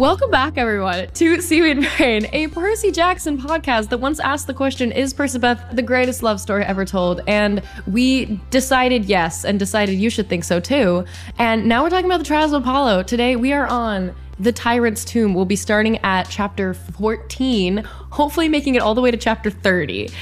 [0.00, 4.92] Welcome back, everyone, to Seaweed Brain, a Percy Jackson podcast that once asked the question
[4.92, 7.20] Is Percabeth the greatest love story ever told?
[7.26, 11.04] And we decided yes, and decided you should think so too.
[11.36, 13.02] And now we're talking about the Trials of Apollo.
[13.02, 15.34] Today we are on the Tyrant's Tomb.
[15.34, 20.08] We'll be starting at chapter 14, hopefully making it all the way to chapter 30.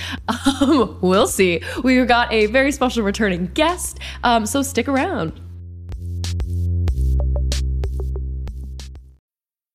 [0.61, 1.63] Um, we'll see.
[1.85, 5.41] We've got a very special returning guest, um, so stick around.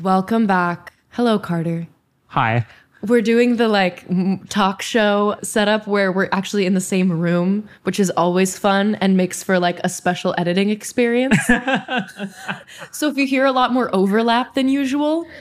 [0.00, 0.92] Welcome back.
[1.10, 1.86] Hello, Carter.
[2.28, 2.66] Hi.
[3.02, 4.04] We're doing the like
[4.48, 9.16] talk show setup where we're actually in the same room, which is always fun and
[9.16, 11.36] makes for like a special editing experience.
[12.90, 15.26] so if you hear a lot more overlap than usual,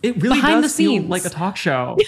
[0.00, 1.98] It really Behind does the feel like a talk show.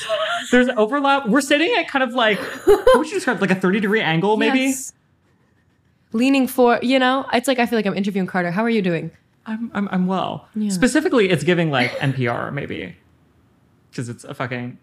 [0.53, 1.29] There's overlap.
[1.29, 4.37] We're sitting at kind of like what would you describe like a 30 degree angle,
[4.37, 4.61] maybe?
[4.61, 4.93] Yes.
[6.13, 8.53] leaning for, you know, it's like I feel like I'm interviewing Carter.
[8.53, 9.11] How are you doing?
[9.51, 10.49] I'm, I'm I'm well.
[10.69, 12.97] Specifically, it's giving like NPR maybe
[13.91, 14.79] because it's a fucking.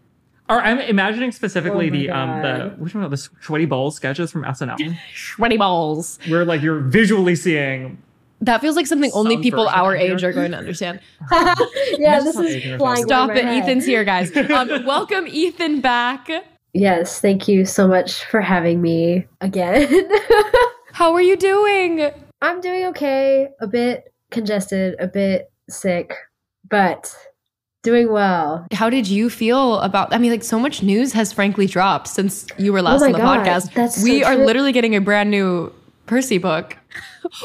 [0.50, 3.96] Or I'm imagining specifically Oh my the um the which one of the sweaty balls
[3.96, 6.20] sketches from SNL Sweaty balls.
[6.30, 7.98] where like you're visually seeing
[8.42, 11.02] That feels like something only Some people our of age are going to understand.
[11.32, 13.44] yeah, This this is is flying Stop over it.
[13.44, 13.64] my head.
[13.64, 14.36] Ethan's here, guys.
[14.38, 16.30] Um, welcome, Ethan, back.
[16.74, 20.10] Yes, thank you so much for having me again.
[20.94, 22.10] How are you doing?
[22.42, 26.14] I'm doing okay, a bit congested, a bit sick,
[26.70, 27.16] but
[27.84, 28.68] doing well.
[28.74, 30.14] How did you feel about?
[30.14, 33.12] I mean, like so much news has frankly dropped since you were last Oh on
[33.14, 33.74] the God, podcast.
[33.74, 35.72] that's we so are literally getting a brand new
[36.06, 36.78] Percy book.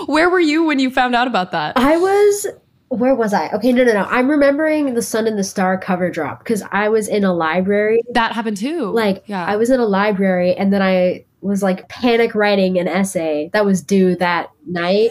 [0.06, 1.76] Where were you when you found out about that?
[1.76, 2.47] I was
[2.88, 3.48] where was I?
[3.53, 4.04] Okay, no, no, no.
[4.04, 8.03] I'm remembering the Sun and the Star cover drop because I was in a library.
[8.10, 8.92] That happened too.
[8.92, 12.87] Like, yeah, I was in a library and then I was like panic writing an
[12.88, 15.10] essay that was due that night.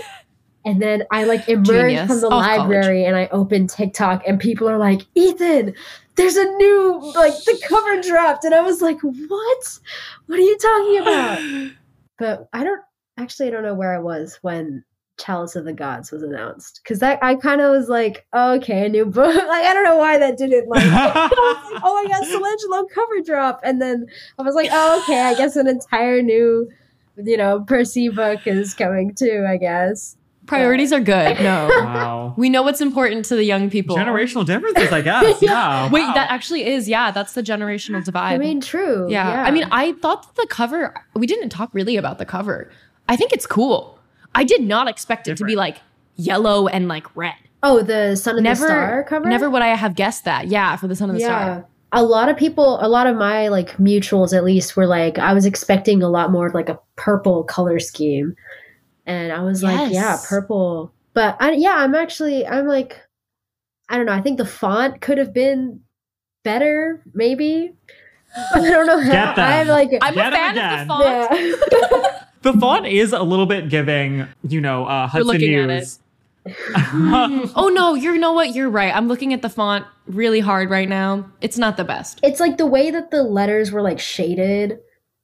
[0.64, 2.08] And then I like emerged Genius.
[2.08, 2.60] from the Off college.
[2.60, 5.74] library and I opened TikTok and people are like, Ethan,
[6.16, 8.44] there's a new like the cover dropped.
[8.44, 9.80] And I was like, What?
[10.28, 11.72] What are you talking about?
[12.20, 12.82] But I don't
[13.18, 14.84] actually I don't know where I was when
[15.18, 16.82] Chalice of the Gods was announced.
[16.86, 19.36] Cause that I kind of was like, oh, okay, a new book.
[19.36, 21.32] like I don't know why that didn't like like,
[21.84, 23.60] oh my god, Solangelo cover drop.
[23.64, 24.06] And then
[24.38, 26.70] I was like, oh, okay, I guess an entire new,
[27.18, 30.18] you know, Percy book is coming too, I guess.
[30.58, 31.40] Priorities are good.
[31.42, 33.96] No, wow we know what's important to the young people.
[33.96, 35.42] generational differences, I guess.
[35.52, 35.90] Yeah.
[35.90, 36.14] Wait, wow.
[36.14, 36.88] that actually is.
[36.88, 38.36] Yeah, that's the generational divide.
[38.36, 39.10] I mean, true.
[39.10, 39.44] yeah.
[39.44, 40.94] I mean, I thought that the cover.
[41.16, 42.72] We didn't talk really about the cover.
[43.10, 43.98] I think it's cool.
[44.36, 45.78] I did not expect it to be like
[46.16, 47.36] yellow and like red.
[47.64, 49.28] oh, the Sun and never, the Star cover?
[49.28, 50.48] never would I have guessed that.
[50.48, 51.68] Yeah, for the Sun of the Star.
[51.94, 55.34] A lot of people, a lot of my like mutuals at least were like, I
[55.34, 58.34] was expecting a lot more of, like a purple color scheme.
[59.06, 60.94] And I was like, yeah, purple.
[61.14, 63.00] But I, yeah, I'm actually, I'm like,
[63.90, 64.14] I don't know.
[64.14, 65.82] I think the font could have been
[66.44, 67.74] better, maybe.
[68.54, 69.12] I don't know how.
[69.12, 69.46] Get them.
[69.48, 70.80] I'm like, I'm Get a 'em fan again.
[70.92, 71.92] of the font.
[72.12, 72.18] yeah.
[72.44, 76.00] The font is a little bit giving, you know, uh, Hudson looking at News.
[77.56, 78.56] oh no, you know what?
[78.56, 78.96] You're right.
[78.96, 81.30] I'm looking at the font really hard right now.
[81.42, 82.20] It's not the best.
[82.24, 84.80] it's like the way that the letters were like shaded.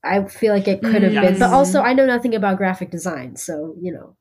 [0.08, 2.90] I feel like it could have Mm, been, but also I know nothing about graphic
[2.92, 4.16] design, so you know.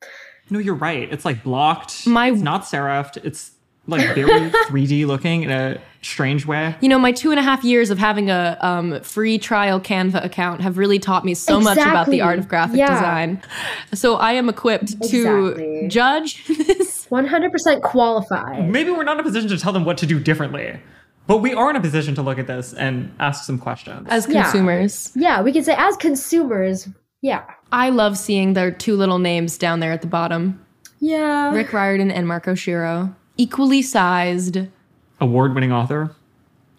[0.50, 1.10] no, you're right.
[1.12, 2.06] It's like blocked.
[2.06, 3.16] My- it's not serifed.
[3.24, 3.52] It's
[3.88, 6.74] like very 3D looking in a strange way.
[6.80, 10.24] You know, my two and a half years of having a um, free trial Canva
[10.24, 12.92] account have really taught me so much about the art of graphic Yeah.
[12.92, 13.42] design.
[13.94, 17.06] So I am equipped to judge this.
[17.10, 18.68] 100% qualified.
[18.68, 20.80] Maybe we're not in a position to tell them what to do differently,
[21.26, 24.06] but we are in a position to look at this and ask some questions.
[24.10, 26.88] As consumers, Yeah, we can say as consumers,
[27.22, 27.44] yeah.
[27.72, 30.64] I love seeing their two little names down there at the bottom
[31.00, 31.52] Yeah.
[31.52, 33.14] Rick Riordan and Mark Oshiro.
[33.36, 34.58] Equally sized.
[35.20, 36.14] Award winning author,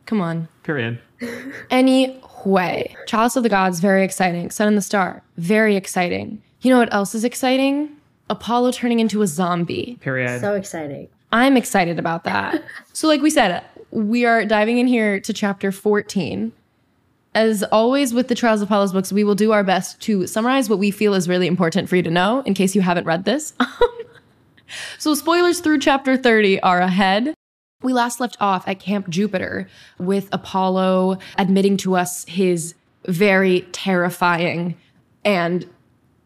[0.06, 0.48] Come on.
[0.64, 1.00] period.
[1.72, 4.50] Anyway, Chalice of the Gods, very exciting.
[4.52, 6.42] Sun and the Star, very exciting.
[6.62, 7.90] You know what else is exciting?
[8.30, 9.98] Apollo turning into a zombie.
[10.02, 10.42] Period.
[10.42, 11.08] So exciting.
[11.32, 12.64] I'm excited about that.
[12.94, 16.51] so, like we said, we are diving in here to chapter 14.
[17.36, 20.69] As always with the Trials of Apollo's books, we will do our best to summarize
[20.69, 23.25] what we feel is really important for you to know in case you haven't read
[23.25, 23.54] this.
[24.98, 27.34] So, spoilers through chapter 30 are ahead.
[27.84, 29.69] We last left off at Camp Jupiter
[30.00, 32.74] with Apollo admitting to us his
[33.06, 34.75] very terrifying
[35.24, 35.69] and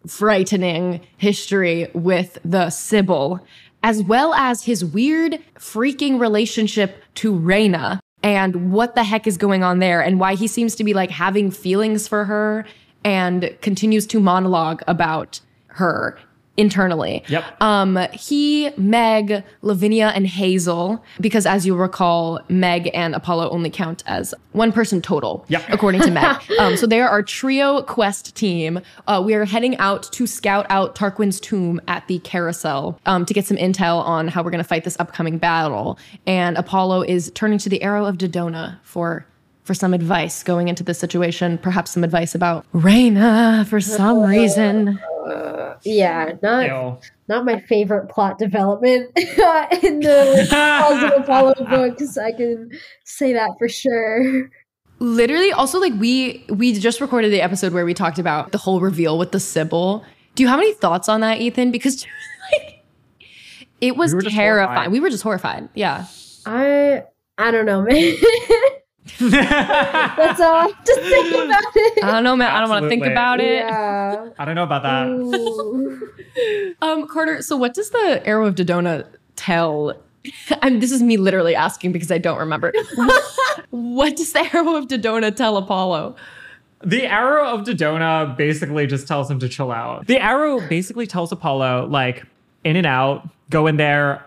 [0.08, 3.46] frightening history with the Sybil,
[3.84, 9.64] as well as his weird, freaking relationship to Reyna and what the heck is going
[9.64, 12.66] on there and why he seems to be like having feelings for her
[13.04, 16.20] and continues to monologue about her
[16.58, 17.24] internally.
[17.28, 17.62] Yep.
[17.62, 24.04] Um, he, Meg, Lavinia, and Hazel, because as you recall, Meg and Apollo only count
[24.06, 25.64] as one person total, Yep.
[25.70, 26.38] according to Meg.
[26.60, 28.82] um, so they are our trio quest team.
[29.08, 33.34] Uh, we are heading out to scout out Tarquin's tomb at the carousel um, to
[33.34, 35.98] get some intel on how we're going to fight this upcoming battle.
[36.28, 39.26] And Apollo is turning to the Arrow of Dodona for
[39.64, 45.00] for some advice going into this situation, perhaps some advice about Reyna for some reason.
[45.26, 46.98] Uh, yeah, not Ew.
[47.28, 52.18] not my favorite plot development in the Trials of Apollo books.
[52.18, 52.72] I can
[53.06, 54.50] say that for sure.
[55.00, 58.80] Literally, also like we we just recorded the episode where we talked about the whole
[58.80, 60.06] reveal with the Sybil.
[60.36, 61.72] Do you have any thoughts on that, Ethan?
[61.72, 62.06] Because
[62.52, 62.84] like
[63.82, 64.68] it was We terrifying.
[64.68, 64.92] horrified.
[64.92, 65.70] We were just horrified.
[65.74, 66.06] Yeah.
[66.46, 67.04] I
[67.38, 68.16] I don't know, man.
[69.30, 72.04] That's all I have to say about it.
[72.04, 72.52] I don't know, man.
[72.52, 73.60] I don't want to think about it.
[73.60, 74.30] Yeah.
[74.38, 76.76] I don't know about that.
[76.82, 79.94] Um, Carter, so what does the Arrow of Dodona tell?
[80.62, 82.74] I'm, this is me literally asking because I don't remember.
[83.70, 86.16] what does the Arrow of Dodona tell Apollo?
[86.84, 90.08] The arrow of Dodona basically just tells him to chill out.
[90.08, 92.26] The arrow basically tells Apollo, like,
[92.64, 94.26] in and out, go in there,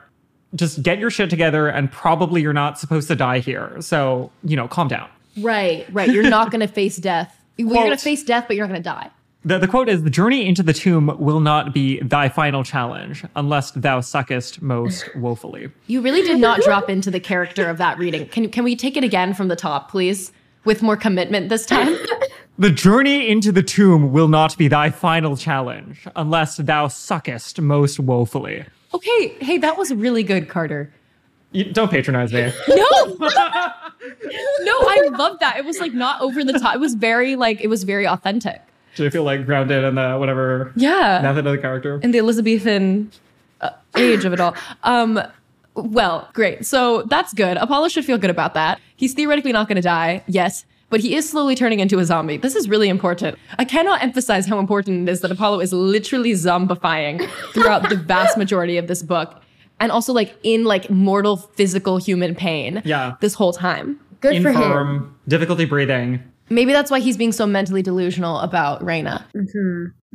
[0.55, 3.77] just get your shit together, and probably you're not supposed to die here.
[3.81, 5.09] So, you know, calm down.
[5.39, 6.09] Right, right.
[6.09, 7.37] You're not going to face death.
[7.59, 9.11] Well, you're going to face death, but you're not going to die.
[9.45, 13.25] The, the quote is The journey into the tomb will not be thy final challenge,
[13.37, 15.71] unless thou suckest most woefully.
[15.87, 18.27] You really did not drop into the character of that reading.
[18.29, 20.33] Can can we take it again from the top, please,
[20.65, 21.97] with more commitment this time?
[22.57, 27.99] The journey into the tomb will not be thy final challenge, unless thou suckest most
[27.99, 28.65] woefully.
[28.95, 30.93] Okay, hey, that was really good, Carter.
[31.53, 32.51] You, don't patronize me.
[32.69, 32.75] No,
[34.61, 35.57] no, I love that.
[35.59, 36.75] It was like not over the top.
[36.75, 38.61] It was very like it was very authentic.
[38.97, 42.01] Do you feel like grounded in the whatever Yeah, method of the character?
[42.03, 43.11] in the Elizabethan
[43.61, 44.55] uh, age of it all.
[44.85, 45.21] Um,
[45.75, 46.65] well, great.
[46.67, 47.57] So that's good.
[47.57, 48.81] Apollo should feel good about that.
[48.97, 50.65] He's theoretically not going to die, yes,
[50.95, 52.37] but he is slowly turning into a zombie.
[52.37, 53.37] This is really important.
[53.59, 58.39] I cannot emphasize how important it is that Apollo is literally zombifying throughout the vast
[58.39, 59.43] majority of this book.
[59.81, 62.81] And also like in like mortal physical human pain.
[62.85, 63.17] Yeah.
[63.21, 63.99] This whole time.
[64.21, 64.63] Good for him.
[64.63, 66.23] Infirm, difficulty breathing.
[66.49, 69.27] Maybe that's why he's being so mentally delusional about Reyna.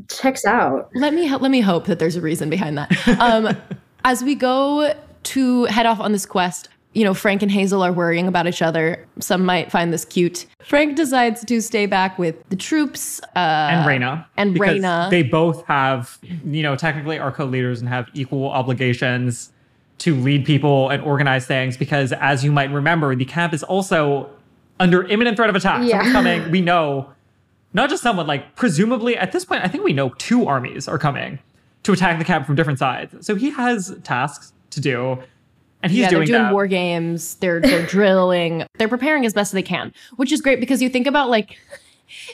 [0.07, 0.91] Checks out.
[0.95, 2.89] let me let me hope that there's a reason behind that.
[3.19, 3.53] Um,
[4.05, 7.93] as we go to head off on this quest, you know, Frank and Hazel are
[7.93, 9.05] worrying about each other.
[9.19, 10.47] Some might find this cute.
[10.63, 13.21] Frank decides to stay back with the troops.
[13.35, 14.27] Uh, and Reyna.
[14.37, 15.07] and because Reyna.
[15.11, 19.51] They both have, you know, technically are co-leaders and have equal obligations
[19.99, 24.29] to lead people and organize things because as you might remember, the camp is also
[24.79, 25.83] under imminent threat of attack.
[25.83, 25.97] Yeah.
[26.03, 26.51] Someone's coming.
[26.51, 27.09] We know
[27.73, 30.97] not just someone, like presumably at this point, I think we know two armies are
[30.97, 31.39] coming
[31.83, 33.25] to attack the camp from different sides.
[33.25, 35.19] So he has tasks to do.
[35.81, 36.53] And he's yeah, doing they're doing that.
[36.53, 37.35] war games.
[37.35, 38.65] They're they're drilling.
[38.77, 41.57] They're preparing as best they can, which is great because you think about like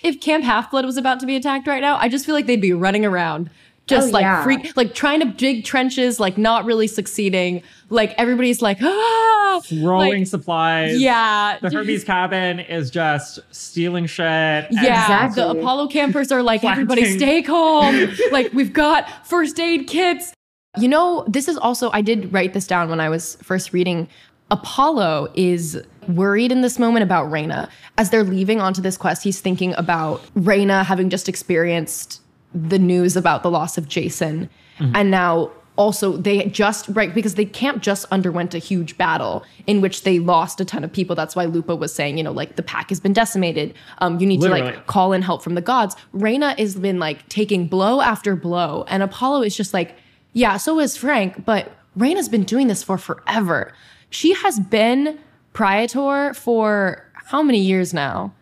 [0.03, 2.45] if Camp Half Blood was about to be attacked right now, I just feel like
[2.47, 3.49] they'd be running around,
[3.87, 4.43] just Oh, like yeah.
[4.43, 7.61] freak, like trying to dig trenches, like not really succeeding.
[7.89, 10.99] Like everybody's like ah, Throwing like, supplies.
[10.99, 14.25] yeah, The Hermes cabin is just stealing shit.
[14.71, 15.43] Yeah, Exactly.
[15.43, 18.09] the Apollo campers are like, everybody stay calm.
[18.31, 20.33] like, we've got first aid kits.
[20.77, 24.07] You know, this is also, I did write this down when I was first reading.
[24.51, 27.69] Apollo is worried in this moment about Reyna.
[27.97, 32.21] As they're leaving onto this quest, he's thinking about Reyna having just experienced
[32.53, 34.49] the news about the loss of Jason.
[34.93, 39.81] And now also they just right because they camp just underwent a huge battle in
[39.81, 42.55] which they lost a ton of people that's why lupa was saying you know like
[42.55, 45.61] the pack has been decimated um you need to like call in help from the
[45.61, 49.97] gods Reyna has been like taking blow after blow and apollo is just like
[50.35, 53.73] yeah so is frank but Reyna's been doing this for forever
[54.11, 55.17] she has been
[55.53, 58.33] praetor for how many years now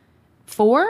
[0.46, 0.86] four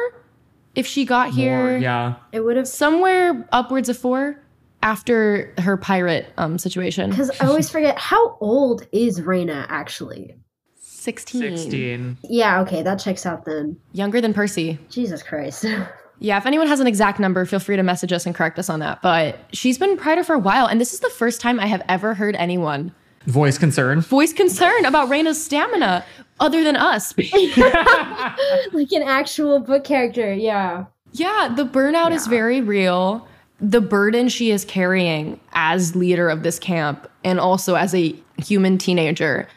[0.76, 2.16] if she got here More, yeah.
[2.32, 4.40] It would have somewhere upwards of four
[4.82, 10.36] after her pirate um situation because I always forget how old is Reyna actually.
[10.76, 11.58] 16.
[11.58, 12.18] 16.
[12.24, 13.78] Yeah, okay, that checks out then.
[13.92, 14.80] Younger than Percy.
[14.90, 15.66] Jesus Christ.
[16.20, 18.70] Yeah, if anyone has an exact number, feel free to message us and correct us
[18.70, 19.02] on that.
[19.02, 21.82] But she's been praetor for a while, and this is the first time I have
[21.90, 22.94] ever heard anyone
[23.26, 24.02] Voice concern.
[24.02, 26.04] voice concern about Reyna's stamina
[26.42, 27.14] other than us.
[27.18, 30.34] like an actual book character.
[30.34, 30.86] Yeah.
[31.14, 33.26] yeah, the burnout is very real.
[33.62, 38.78] The burden she is carrying as leader of this camp and also as a human
[38.78, 39.48] teenager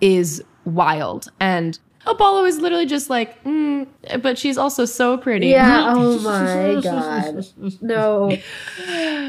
[0.00, 1.28] is wild.
[1.40, 3.86] And Apollo is literally just like, mm,
[4.22, 5.48] but she's also so pretty.
[5.48, 5.94] Yeah.
[5.96, 7.44] Oh my god.
[7.80, 8.36] No.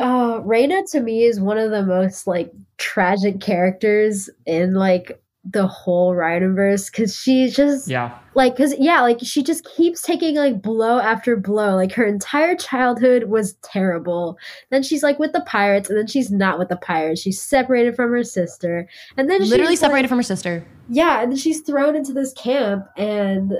[0.01, 5.67] Uh, Reyna to me is one of the most like tragic characters in like the
[5.67, 8.17] whole Riordanverse because she's just Yeah.
[8.33, 12.55] Like because yeah like she just keeps taking like blow after blow like her entire
[12.55, 14.37] childhood was terrible
[14.69, 17.95] then she's like with the pirates and then she's not with the pirates she's separated
[17.95, 20.65] from her sister and then Literally she's, like- separated from her sister.
[20.89, 23.53] yeah and then she's thrown into this camp and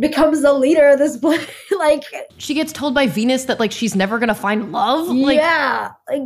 [0.00, 1.46] becomes the leader of this place
[1.78, 2.04] like
[2.38, 5.08] She gets told by Venus that like she's never gonna find love.
[5.08, 6.22] Like yeah like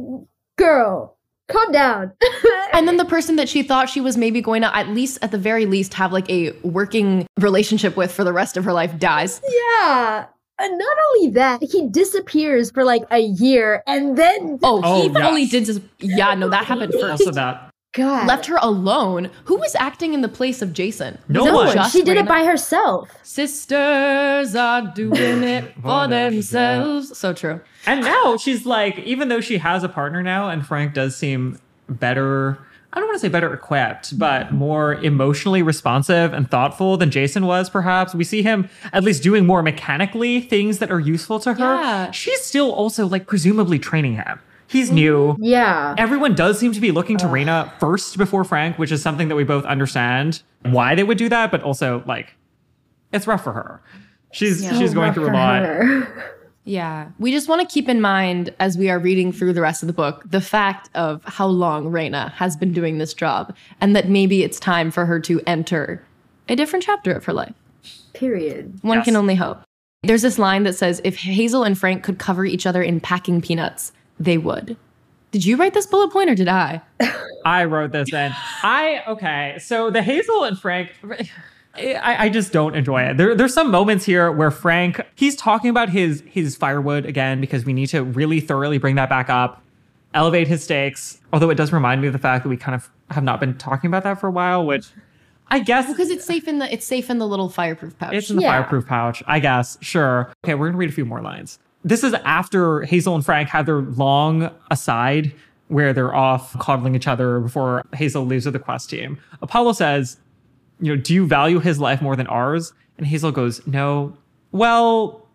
[0.56, 1.15] girl
[1.48, 2.12] calm down
[2.72, 5.30] And then the person that she thought she was maybe going to, at least at
[5.30, 8.98] the very least, have like a working relationship with for the rest of her life
[8.98, 9.40] dies.
[9.48, 10.26] yeah
[10.58, 15.08] and not only that he disappears for like a year and then Oh, oh he
[15.08, 15.28] Oh, yes.
[15.28, 17.04] only did just, yeah, no, that happened first.
[17.22, 17.65] Also that.
[17.96, 19.30] God Left her alone.
[19.46, 21.18] Who was acting in the place of Jason?
[21.28, 21.66] No no one.
[21.66, 21.74] one.
[21.76, 23.10] Just She did it by herself.
[23.22, 27.16] Sisters are doing it for themselves.
[27.16, 27.60] So true.
[27.86, 31.58] And now she's like, even though she has a partner now, and Frank does seem
[31.88, 32.58] better.
[32.92, 37.46] I don't want to say better equipped, but more emotionally responsive and thoughtful than Jason
[37.46, 38.14] was, perhaps.
[38.14, 41.74] We see him at least doing more mechanically things that are useful to her.
[41.74, 42.10] Yeah.
[42.10, 44.40] She's still also, like, presumably training him.
[44.68, 45.36] He's new.
[45.40, 45.94] Yeah.
[45.96, 49.36] Everyone does seem to be looking to Reyna first before Frank, which is something that
[49.36, 52.34] we both understand why they would do that, but also, like,
[53.12, 53.80] it's rough for her.
[54.32, 56.08] She's she's going through a lot.
[56.68, 57.10] Yeah.
[57.20, 59.86] We just want to keep in mind as we are reading through the rest of
[59.86, 64.08] the book the fact of how long Reyna has been doing this job and that
[64.08, 66.02] maybe it's time for her to enter
[66.48, 67.54] a different chapter of her life.
[68.14, 68.80] Period.
[68.82, 69.04] One Yes.
[69.04, 69.60] can only hope.
[70.02, 73.40] There's this line that says if Hazel and Frank could cover each other in packing
[73.40, 74.76] peanuts, they would.
[75.32, 76.80] Did you write this bullet point or did I?
[77.44, 78.32] I wrote this in.
[78.62, 79.56] I okay.
[79.60, 80.92] So the Hazel and Frank,
[81.74, 83.16] I, I just don't enjoy it.
[83.18, 87.64] There, there's some moments here where Frank he's talking about his his firewood again because
[87.66, 89.62] we need to really thoroughly bring that back up,
[90.14, 91.20] elevate his stakes.
[91.32, 93.58] Although it does remind me of the fact that we kind of have not been
[93.58, 94.86] talking about that for a while, which
[95.48, 98.14] I guess Because it's safe in the it's safe in the little fireproof pouch.
[98.14, 98.52] it's in the Yeah.
[98.52, 99.76] fireproof pouch, I guess.
[99.82, 100.32] Sure.
[100.44, 101.58] Okay, we're gonna read a few more lines.
[101.86, 105.32] This is after Hazel and Frank have their long aside
[105.68, 109.20] where they're off coddling each other before Hazel leaves with the quest team.
[109.40, 110.16] Apollo says,
[110.80, 112.72] you know, do you value his life more than ours?
[112.98, 114.16] And Hazel goes, no.
[114.50, 115.28] Well,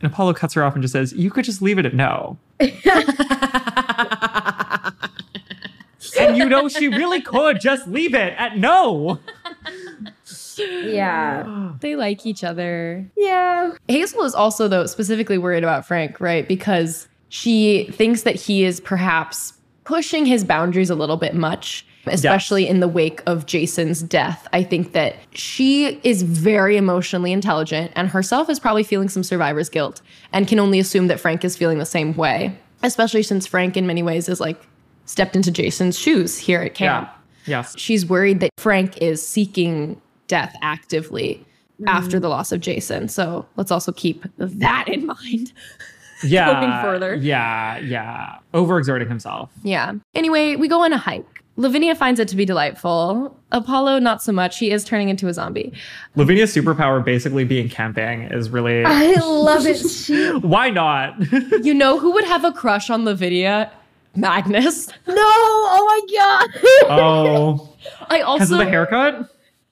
[0.00, 2.38] and Apollo cuts her off and just says, you could just leave it at no.
[6.20, 9.18] and you know, she really could just leave it at no.
[10.58, 11.72] Yeah.
[11.80, 13.08] they like each other.
[13.16, 13.72] Yeah.
[13.88, 16.46] Hazel is also, though, specifically worried about Frank, right?
[16.46, 22.66] Because she thinks that he is perhaps pushing his boundaries a little bit much, especially
[22.68, 24.46] in the wake of Jason's death.
[24.52, 29.68] I think that she is very emotionally intelligent and herself is probably feeling some survivor's
[29.68, 30.00] guilt
[30.32, 33.86] and can only assume that Frank is feeling the same way, especially since Frank, in
[33.86, 34.60] many ways, is like
[35.06, 37.08] stepped into Jason's shoes here at camp
[37.46, 37.58] Yeah.
[37.58, 37.78] Yes.
[37.78, 41.44] she's worried that Frank is seeking death actively
[41.80, 41.88] mm-hmm.
[41.88, 43.08] after the loss of Jason.
[43.08, 45.52] So let's also keep that in mind.
[46.24, 46.60] Yeah.
[46.60, 47.14] Going further.
[47.14, 47.78] Yeah.
[47.78, 48.38] Yeah.
[48.52, 49.52] Overexerting himself.
[49.62, 49.92] Yeah.
[50.16, 51.44] Anyway, we go on a hike.
[51.58, 53.36] Lavinia finds it to be delightful.
[53.50, 54.58] Apollo, not so much.
[54.58, 55.72] He is turning into a zombie.
[56.14, 60.42] Lavinia's superpower basically being camping is really I love it.
[60.42, 61.14] Why not?
[61.62, 63.70] You know who would have a crush on Lavinia?
[64.14, 64.88] Magnus.
[65.06, 66.90] No, oh my god.
[66.90, 67.76] oh,
[68.08, 68.38] I also.
[68.38, 69.30] because of the haircut.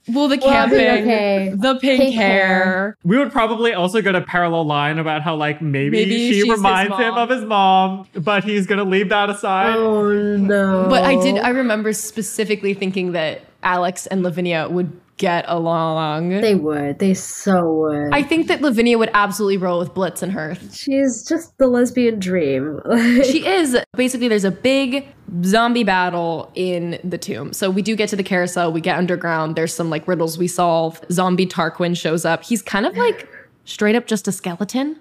[0.09, 1.53] Well the Well, camping, okay.
[1.55, 2.47] the pink, Pink hair.
[2.47, 2.97] hair.
[3.05, 6.97] We would probably also get a parallel line about how like maybe, Maybe she reminds
[6.97, 9.77] him of his mom, but he's gonna leave that aside.
[9.77, 10.87] Oh no.
[10.89, 16.29] But I did I remember specifically thinking that Alex and Lavinia would get along.
[16.29, 16.99] They would.
[16.99, 18.11] They so would.
[18.13, 20.75] I think that Lavinia would absolutely roll with Blitz and Hearth.
[20.77, 22.81] She's just the lesbian dream.
[23.27, 25.07] She is basically there's a big
[25.43, 27.53] zombie battle in the tomb.
[27.53, 30.49] So we do get to the carousel, we get underground, there's some like riddles we
[30.49, 31.01] solve.
[31.11, 32.45] Zombie Tarquin shows up.
[32.45, 33.29] He's kind of like
[33.65, 34.97] straight up just a skeleton.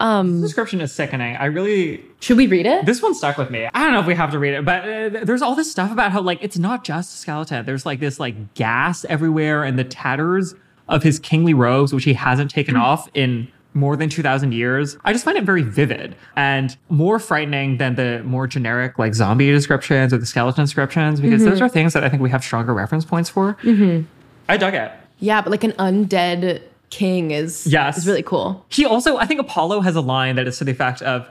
[0.00, 1.36] Um description is sickening.
[1.36, 2.84] I really should we read it?
[2.86, 3.68] this one stuck with me.
[3.72, 5.90] I don't know if we have to read it, but uh, there's all this stuff
[5.90, 7.64] about how like it's not just a skeleton.
[7.64, 10.54] There's like this like gas everywhere and the tatters
[10.88, 15.12] of his kingly robes, which he hasn't taken off in more than 2000 years i
[15.12, 20.14] just find it very vivid and more frightening than the more generic like zombie descriptions
[20.14, 23.04] or the skeleton descriptions because those are things that i think we have stronger reference
[23.04, 24.06] points for Mm-hmm.
[24.48, 27.98] i dug it Yeah, but like an undead king is Yes.
[27.98, 28.64] is really cool.
[28.68, 31.28] he also i think apollo has a line that is to the effect of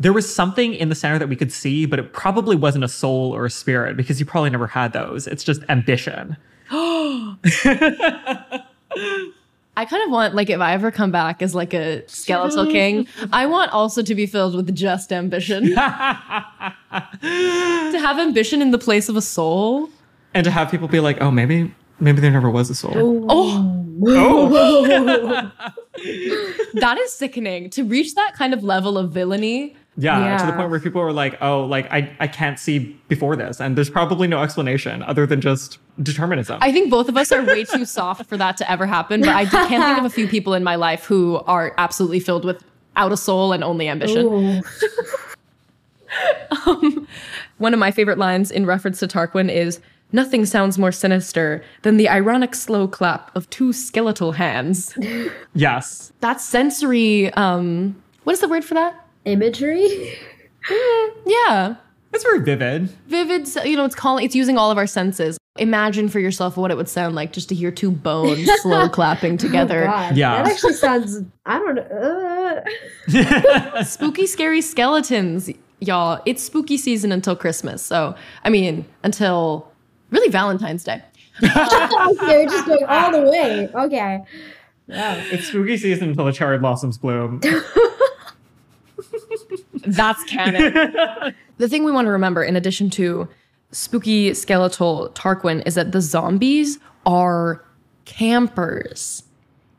[0.00, 2.88] there was something in the center that we could see but it probably wasn't a
[2.88, 6.36] soul or a spirit because you probably never had those it's just ambition
[9.74, 13.06] I kind of want like if I ever come back as like a skeletal king,
[13.32, 15.64] I want also to be filled with just ambition.
[15.70, 15.74] to
[17.98, 19.88] have ambition in the place of a soul.
[20.34, 22.92] and to have people be like oh maybe maybe there never was a soul
[23.30, 24.48] Oh, Oh.
[26.74, 27.70] that is sickening.
[27.70, 29.76] To reach that kind of level of villainy.
[29.98, 33.36] Yeah, to the point where people are like, oh, like I, I can't see before
[33.36, 33.60] this.
[33.60, 36.58] And there's probably no explanation other than just determinism.
[36.62, 39.30] I think both of us are way too soft for that to ever happen, but
[39.30, 42.64] I can't think of a few people in my life who are absolutely filled with
[42.96, 44.26] out a soul and only ambition.
[44.26, 44.62] Ooh.
[46.66, 47.08] Um,
[47.56, 49.80] one of my favorite lines in reference to Tarquin is
[50.12, 54.94] Nothing sounds more sinister than the ironic slow clap of two skeletal hands.
[55.54, 56.12] yes.
[56.20, 57.32] That's sensory.
[57.34, 58.94] Um, what is the word for that?
[59.24, 60.16] Imagery?
[61.26, 61.76] Yeah,
[62.12, 62.88] It's very vivid.
[63.08, 63.42] vivid.
[63.42, 64.24] s- You know, it's calling.
[64.24, 65.38] It's using all of our senses.
[65.58, 69.36] Imagine for yourself what it would sound like just to hear two bones slow clapping
[69.36, 69.82] together.
[69.84, 70.16] Oh, God.
[70.16, 70.42] Yeah.
[70.42, 72.62] That actually sounds, I don't know.
[73.14, 75.50] Uh, spooky, scary skeletons,
[75.80, 76.22] y'all.
[76.26, 77.82] It's spooky season until Christmas.
[77.84, 78.14] So,
[78.44, 79.70] I mean, until
[80.12, 81.02] really Valentine's Day.
[81.40, 83.68] They're just going all the way.
[83.74, 84.22] Okay.
[84.86, 85.16] Wow.
[85.30, 87.40] It's spooky season until the cherry blossoms bloom.
[89.84, 90.72] That's canon.
[91.58, 93.28] the thing we want to remember, in addition to
[93.72, 97.64] spooky skeletal Tarquin, is that the zombies are
[98.04, 99.24] campers.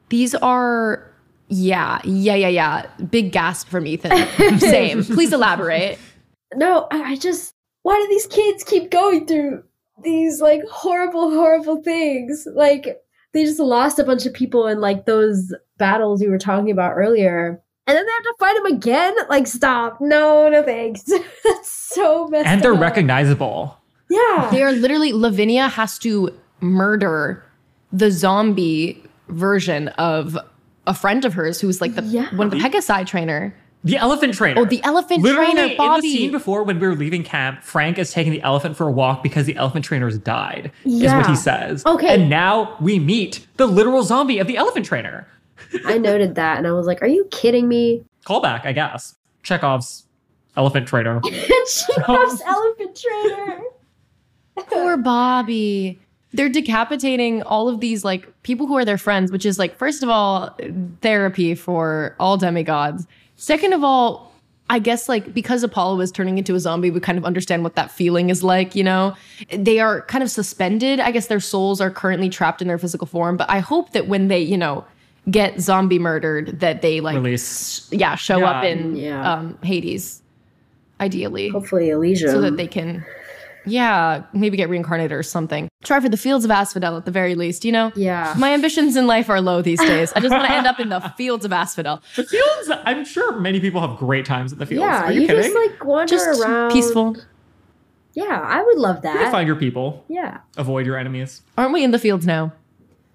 [0.09, 1.09] These are,
[1.47, 2.85] yeah, yeah, yeah, yeah.
[3.09, 4.59] Big gasp from Ethan.
[4.59, 5.05] Same.
[5.05, 5.97] Please elaborate.
[6.55, 9.63] No, I, I just, why do these kids keep going through
[10.01, 12.47] these like horrible, horrible things?
[12.53, 13.01] Like,
[13.33, 16.93] they just lost a bunch of people in like those battles we were talking about
[16.93, 17.61] earlier.
[17.85, 19.15] And then they have to fight them again?
[19.29, 19.99] Like, stop.
[19.99, 21.03] No, no thanks.
[21.43, 22.79] That's so messed and they're up.
[22.79, 23.77] recognizable.
[24.09, 24.49] Yeah.
[24.51, 26.29] They are literally, Lavinia has to
[26.61, 27.43] murder
[27.91, 30.37] the zombie version of
[30.87, 32.33] a friend of hers who's like the Yeah.
[32.35, 33.53] one of the Pegasi trainer.
[33.85, 34.61] The elephant trainer.
[34.61, 36.13] Oh, the elephant Literally, trainer, in the Bobby.
[36.13, 39.21] scene before when we were leaving camp, Frank is taking the elephant for a walk
[39.21, 41.85] because the elephant trainers died, is what he says.
[41.85, 42.07] Okay.
[42.13, 45.27] And now we meet the literal zombie of the elephant trainer.
[45.85, 48.03] I noted that and I was like, are you kidding me?
[48.25, 49.15] Callback, I guess.
[49.43, 50.05] Chekhov's
[50.55, 51.19] elephant trainer.
[51.87, 53.59] Chekhov's elephant trainer.
[54.55, 55.99] Poor Bobby.
[56.31, 60.03] They're decapitating all of these like people who are their friends, which is like first
[60.03, 60.57] of all
[61.01, 63.07] therapy for all demigods.
[63.35, 64.31] Second of all,
[64.69, 67.75] I guess like because Apollo is turning into a zombie, we kind of understand what
[67.75, 69.15] that feeling is like, you know?
[69.51, 70.99] They are kind of suspended.
[70.99, 74.07] I guess their souls are currently trapped in their physical form, but I hope that
[74.07, 74.85] when they, you know,
[75.29, 77.87] get zombie murdered that they like Release.
[77.91, 79.33] yeah, show up in Yeah.
[79.33, 80.21] um Hades
[80.99, 82.31] ideally Hopefully Elysium.
[82.31, 83.05] so that they can
[83.65, 87.35] yeah maybe get reincarnated or something try for the fields of asphodel at the very
[87.35, 88.33] least you know Yeah.
[88.37, 90.89] my ambitions in life are low these days i just want to end up in
[90.89, 94.65] the fields of asphodel The fields, I'm sure many people have great times in the
[94.65, 94.81] fields.
[94.81, 95.43] Yeah, Are you, you, kidding?
[95.43, 96.71] just like wander just around.
[96.71, 97.15] peaceful
[98.13, 99.31] Yeah, I would love You can that.
[99.31, 100.39] find your people, yeah.
[100.57, 101.41] avoid your enemies.
[101.57, 102.53] aren't we in the fields now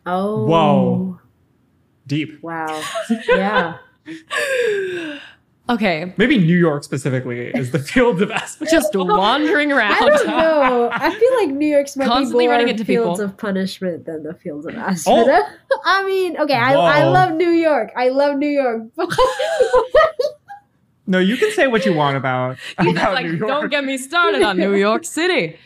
[0.07, 0.47] Oh.
[0.47, 1.21] Whoa.
[2.07, 2.43] Deep.
[2.43, 2.83] Wow.
[3.29, 3.77] Yeah.
[5.69, 8.71] okay Maybe New York specifically is the fields of asphodel.
[8.73, 10.91] just wandering around I don't know.
[10.93, 13.31] I feel like New York's might Constantly be more running into fields people.
[13.31, 15.43] of punishment than the fields of asphodel.
[15.71, 15.81] Oh.
[15.85, 17.93] I mean, okay, I, I love New York.
[17.97, 18.83] I love New York.
[21.11, 23.49] No, you can say what you want about, about like New York.
[23.49, 25.57] don't get me started on new york city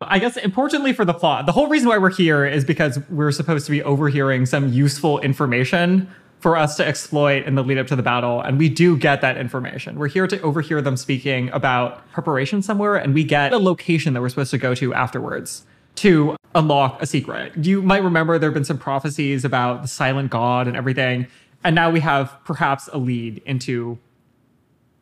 [0.00, 3.32] I guess importantly for the plot, the whole reason why we're here is because we're
[3.32, 6.08] supposed to be overhearing some useful information
[6.40, 8.40] for us to exploit in the lead up to the battle.
[8.40, 9.98] And we do get that information.
[9.98, 14.20] We're here to overhear them speaking about preparation somewhere, and we get a location that
[14.20, 17.52] we're supposed to go to afterwards to unlock a secret.
[17.56, 21.26] You might remember there have been some prophecies about the silent god and everything.
[21.64, 23.98] And now we have perhaps a lead into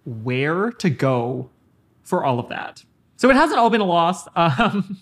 [0.07, 1.51] where to go
[2.03, 2.83] for all of that.
[3.17, 4.27] So it hasn't all been a loss.
[4.37, 4.99] Um,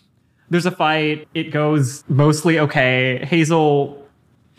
[0.51, 1.27] there's a fight.
[1.33, 3.25] It goes mostly okay.
[3.25, 4.04] Hazel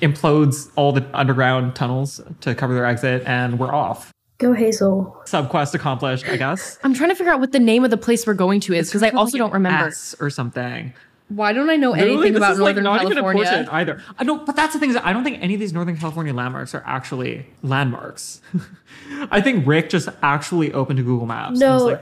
[0.06, 4.12] implodes all the underground tunnels to cover their exit, and we're off.
[4.38, 5.15] Go Hazel.
[5.26, 6.78] Subquest accomplished, I guess.
[6.84, 8.89] i'm trying to figure out what the name of the place we're going to is
[8.89, 10.94] because i also like don't remember S or something.
[11.30, 13.68] Why don't I know Literally, anything this about is, like, Northern not even a California?
[13.72, 14.02] either.
[14.20, 16.32] I know, but that's the thing is, I don't think any of these Northern California
[16.36, 18.41] landmarks are actually landmarks.
[19.32, 21.60] I think Rick just actually opened to Google Maps.
[21.60, 21.98] No.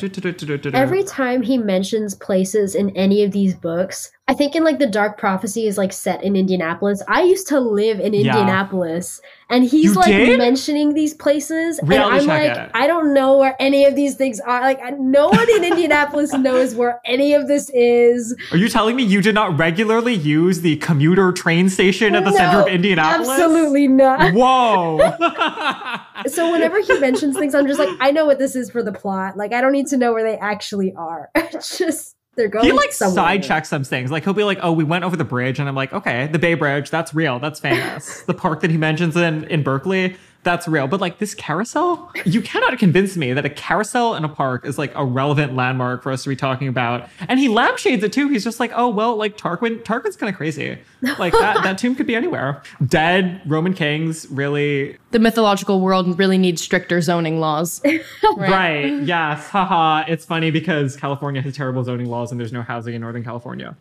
[0.73, 4.87] Every time he mentions places in any of these books, I think in like the
[4.87, 7.03] Dark Prophecy is like set in Indianapolis.
[7.09, 8.31] I used to live in Yeah.
[8.31, 10.37] Indianapolis, and he's You like did?
[10.37, 12.71] mentioning these places, Reality and I'm like.
[12.73, 14.61] I don't know where any of these things are.
[14.61, 18.33] Like, no one in Indianapolis knows where any of this is.
[18.51, 22.31] Are you telling me you did not regularly use the commuter train station at the
[22.31, 23.27] center of Indianapolis?
[23.27, 24.33] Absolutely not.
[24.33, 24.99] Whoa.
[26.27, 28.91] So whenever he mentions things, I'm just like, I know what this is for the
[28.91, 29.37] plot.
[29.37, 31.29] Like, I don't need to know where they actually are.
[31.35, 32.65] It's just they're going.
[32.65, 33.15] he like somewhere.
[33.15, 34.11] side checks some things.
[34.11, 36.39] Like he'll be like, "Oh, we went over the bridge," and I'm like, "Okay, the
[36.39, 40.67] Bay Bridge, that's real, that's famous." the park that he mentions in in Berkeley, that's
[40.67, 40.87] real.
[40.87, 44.77] But like this carousel, you cannot convince me that a carousel in a park is
[44.77, 47.09] like a relevant landmark for us to be talking about.
[47.27, 48.29] And he lampshades it too.
[48.29, 50.77] He's just like, "Oh well, like Tarquin, Tarquin's kind of crazy.
[51.17, 52.61] Like that that tomb could be anywhere.
[52.85, 57.81] Dead Roman kings, really." the mythological world really needs stricter zoning laws.
[58.35, 59.03] Right.
[59.03, 59.47] Yes.
[59.49, 60.05] Haha.
[60.07, 63.75] It's funny because California has terrible zoning laws and there's no housing in Northern California.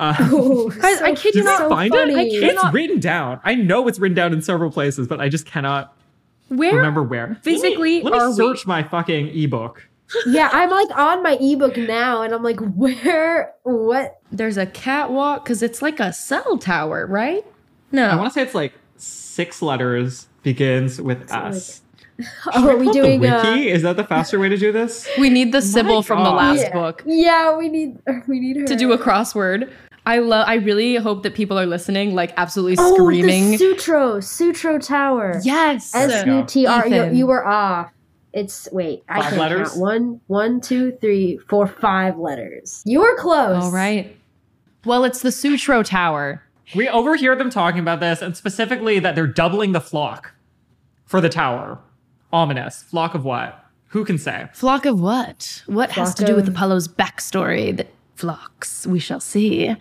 [0.32, 2.12] Ooh, Guys, I so- kid you not, find funny.
[2.14, 2.18] it?
[2.18, 3.40] I cannot- It's written down.
[3.44, 5.94] I know it's written down in several places, but I just cannot
[6.48, 7.36] Where remember where.
[7.42, 8.36] physically let me, let are me we?
[8.36, 9.88] search my fucking ebook.
[10.26, 13.52] Yeah, I'm like on my ebook now, and I'm like, where?
[13.64, 14.20] What?
[14.32, 17.44] There's a catwalk because it's like a cell tower, right?
[17.92, 18.06] No.
[18.08, 21.82] I want to say it's like six letters, begins with S.
[22.52, 23.32] Oh, are we Pull up the doing wiki?
[23.32, 25.08] uh, Is that the faster way to do this?
[25.20, 26.72] we need the Sybil from the last yeah.
[26.72, 29.70] book Yeah, we need we need her to do a crossword.
[30.08, 30.48] I love.
[30.48, 33.50] I really hope that people are listening, like absolutely oh, screaming.
[33.50, 35.38] the Sutro Sutro Tower.
[35.44, 35.94] yes.
[35.94, 36.88] S U T R.
[36.88, 37.92] You, you were off.
[38.32, 39.04] It's wait.
[39.10, 39.68] I Five can't letters?
[39.68, 39.80] count.
[39.80, 42.82] One, one, two, three, four, five letters.
[42.86, 43.62] You were close.
[43.62, 44.16] All right.
[44.86, 46.42] Well, it's the Sutro Tower.
[46.74, 50.32] We overhear them talking about this, and specifically that they're doubling the flock
[51.04, 51.80] for the tower.
[52.32, 52.82] Ominous.
[52.82, 53.62] Flock of what?
[53.88, 54.48] Who can say?
[54.54, 55.62] Flock of what?
[55.66, 58.86] What has to do with Apollo's backstory that flocks?
[58.86, 59.74] We shall see.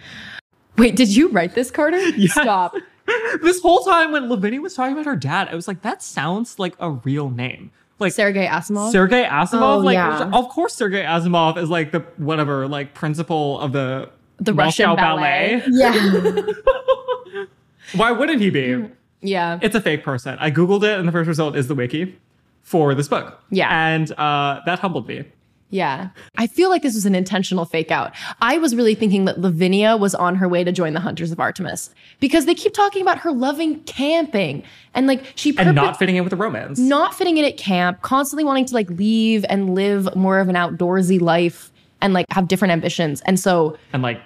[0.78, 2.00] Wait, did you write this, Carter?
[2.28, 2.76] Stop.
[3.42, 6.60] this whole time when Lavinia was talking about her dad, I was like, that sounds
[6.60, 7.72] like a real name.
[8.00, 8.92] Like Sergei Asimov.
[8.92, 9.78] Sergei Asimov.
[9.78, 10.30] Oh, like, yeah.
[10.32, 15.02] of course, Sergei Asimov is like the whatever, like principal of the The Russian Moscow
[15.02, 15.64] ballet.
[15.68, 16.42] Yeah.
[17.96, 18.86] Why wouldn't he be?
[19.22, 19.58] yeah.
[19.64, 20.38] It's a fake person.
[20.40, 22.20] I googled it, and the first result is the wiki
[22.62, 23.42] for this book.
[23.50, 23.70] Yeah.
[23.72, 25.24] and uh, that humbled me.
[25.70, 26.10] Yeah.
[26.38, 28.14] I feel like this was an intentional fake out.
[28.42, 31.40] I was really thinking that Lavinia was on her way to join the Hunters of
[31.40, 36.16] Artemis because they keep talking about her loving camping and like she And not fitting
[36.16, 36.80] in with the romance.
[36.80, 40.56] not fitting in at camp, constantly wanting to like leave and live more of an
[40.56, 43.22] outdoorsy life and like have different ambitions.
[43.22, 44.22] And so and like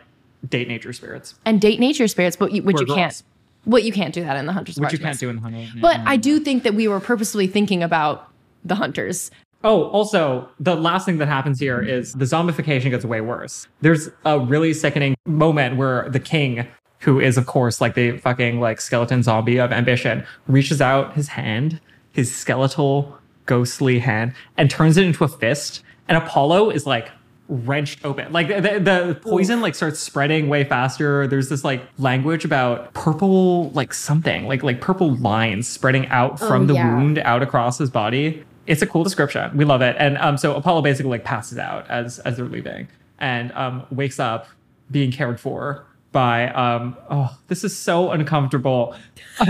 [0.48, 3.24] date nature spirits, and date nature spirits, but you, which We're you can't
[3.66, 5.42] what you can't do that in the Hunters of which you can't do in the
[5.42, 5.70] honey.
[5.80, 8.28] But I do think that we were purposefully thinking about
[8.64, 9.32] the hunters.
[9.63, 13.67] Oh, also, the last thing that happens here is the zombification gets way worse.
[13.82, 16.65] There's a really sickening moment where the king,
[17.00, 21.28] who is of course like the fucking like skeleton zombie of ambition, reaches out his
[21.30, 21.80] hand,
[22.12, 25.84] his skeletal ghostly hand, and turns it into a fist.
[26.08, 27.10] And Apollo is like
[27.47, 28.32] wrenched open.
[28.32, 31.28] Like the, the, the poison like starts spreading way faster.
[31.28, 36.63] There's this like language about purple like something, like like purple lines spreading out from
[36.63, 36.95] Oh, the yeah.
[36.95, 38.43] wound out across his body.
[38.67, 39.56] It's a cool description.
[39.58, 39.95] We love it.
[40.00, 42.88] And um, so Apollo basically like passes out as as they're leaving
[43.19, 44.47] and um, wakes up
[44.89, 48.95] being cared for by um oh this is so uncomfortable.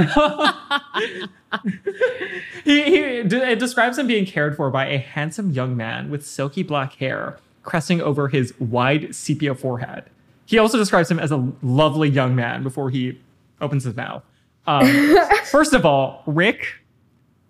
[2.64, 6.64] he, he it describes him being cared for by a handsome young man with silky
[6.64, 10.06] black hair cresting over his wide sepia forehead.
[10.46, 13.20] He also describes him as a lovely young man before he
[13.60, 14.24] opens his mouth.
[14.68, 16.76] Um, first of all, Rick,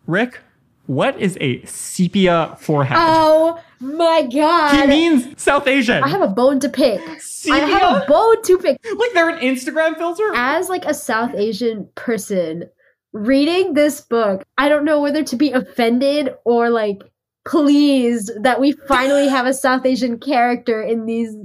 [0.07, 0.39] Rick,
[0.85, 2.97] what is a sepia forehead?
[2.99, 4.81] oh my god.
[4.81, 6.03] he means South Asian.
[6.03, 7.01] I have a bone to pick.
[7.49, 8.79] I have a bone to pick.
[8.97, 10.31] like they're an Instagram filter?
[10.35, 12.69] As like a South Asian person
[13.13, 17.01] reading this book, I don't know whether to be offended or like
[17.45, 21.35] pleased that we finally have a South Asian character in these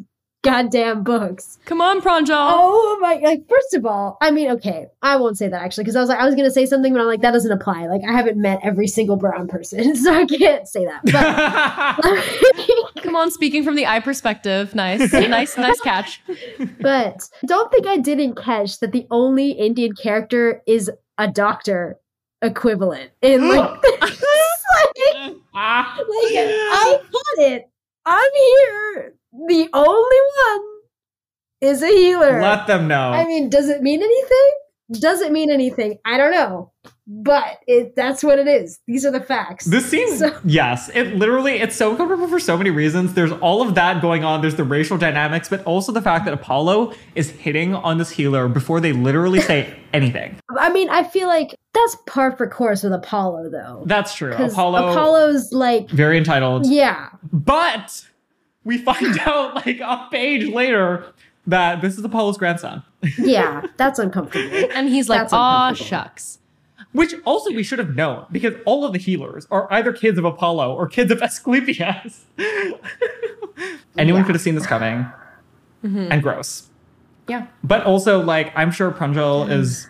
[0.47, 1.59] goddamn books.
[1.65, 2.31] Come on, Pranjal.
[2.31, 5.97] Oh my like first of all, I mean, okay, I won't say that actually because
[5.97, 7.87] I was like I was gonna say something, but I'm like, that doesn't apply.
[7.87, 11.03] Like I haven't met every single brown person, so I can't say that.
[11.05, 14.75] But Come on, speaking from the eye perspective.
[14.75, 15.13] Nice.
[15.13, 16.23] nice, nice catch.
[16.81, 21.99] but don't think I didn't catch that the only Indian character is a doctor
[22.43, 27.71] equivalent in like, like, like I got it.
[28.09, 29.15] I'm here,
[29.49, 30.18] the only
[30.51, 30.66] one
[31.61, 32.40] is a healer.
[32.40, 33.11] Let them know.
[33.11, 34.51] I mean, does it mean anything?
[35.01, 35.99] Does it mean anything?
[36.05, 36.72] I don't know.
[37.09, 38.79] But it that's what it is.
[38.87, 39.64] These are the facts.
[39.64, 40.88] This seems So- yes.
[40.94, 43.14] It literally it's so uncomfortable for so many reasons.
[43.14, 44.40] There's all of that going on.
[44.42, 48.49] There's the racial dynamics, but also the fact that Apollo is hitting on this healer
[48.49, 50.37] before they literally say anything.
[50.57, 53.83] I mean, I feel like that's par for course with Apollo though.
[53.87, 54.35] That's true.
[54.35, 56.66] Apollo Apollo's like very entitled.
[56.66, 57.09] yeah.
[57.33, 58.05] But
[58.66, 61.07] we find out like a page later
[61.46, 62.83] that this is Apollo's grandson.
[63.18, 64.68] Yeah, that's uncomfortable.
[64.74, 66.40] And he's like, That's aw, shucks.
[66.92, 70.24] Which also we should have known because all of the healers are either kids of
[70.24, 72.24] Apollo or kids of Asclepius.
[73.98, 74.26] Anyone Yeah.
[74.26, 75.07] could have seen this coming.
[75.85, 76.09] Mm-hmm.
[76.11, 76.68] And gross.
[77.29, 77.46] Yeah.
[77.62, 79.88] But also, like, I'm sure Pranjal is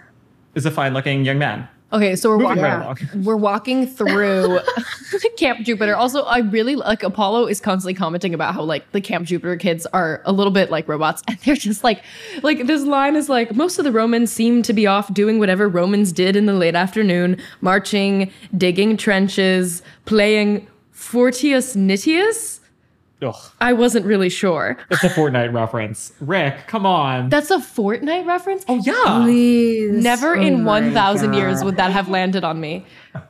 [0.54, 1.68] is a fine looking young man.
[1.92, 2.62] Okay, so we're walking.
[2.62, 4.58] right We're walking through
[5.36, 5.94] Camp Jupiter.
[5.94, 9.86] Also, I really like Apollo is constantly commenting about how like the Camp Jupiter kids
[9.86, 12.02] are a little bit like robots, and they're just like,
[12.42, 15.68] like this line is like most of the Romans seem to be off doing whatever
[15.68, 22.60] Romans did in the late afternoon, marching, digging trenches, playing Fortius Nitius.
[23.22, 23.34] Ugh.
[23.60, 24.76] I wasn't really sure.
[24.90, 26.12] It's a Fortnite reference.
[26.20, 27.28] Rick, come on.
[27.30, 28.64] That's a Fortnite reference.
[28.68, 29.22] oh, yeah.
[29.22, 30.02] Please.
[30.04, 32.84] Never Oh in 1,000 years would that have landed on me.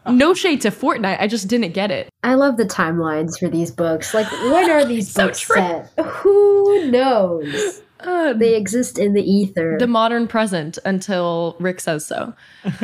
[0.09, 1.21] No shade to Fortnite.
[1.21, 2.09] I just didn't get it.
[2.25, 4.13] I love the timelines for these books.
[4.13, 5.55] Like, when are these So books true.
[5.57, 5.93] set?
[6.05, 7.83] Who knows?
[8.01, 9.77] Uh, They exist in the ether.
[9.79, 12.35] the modern present until Rick says so.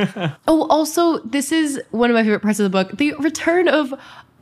[0.47, 3.93] oh, also, this is one of my favorite parts of the book the return of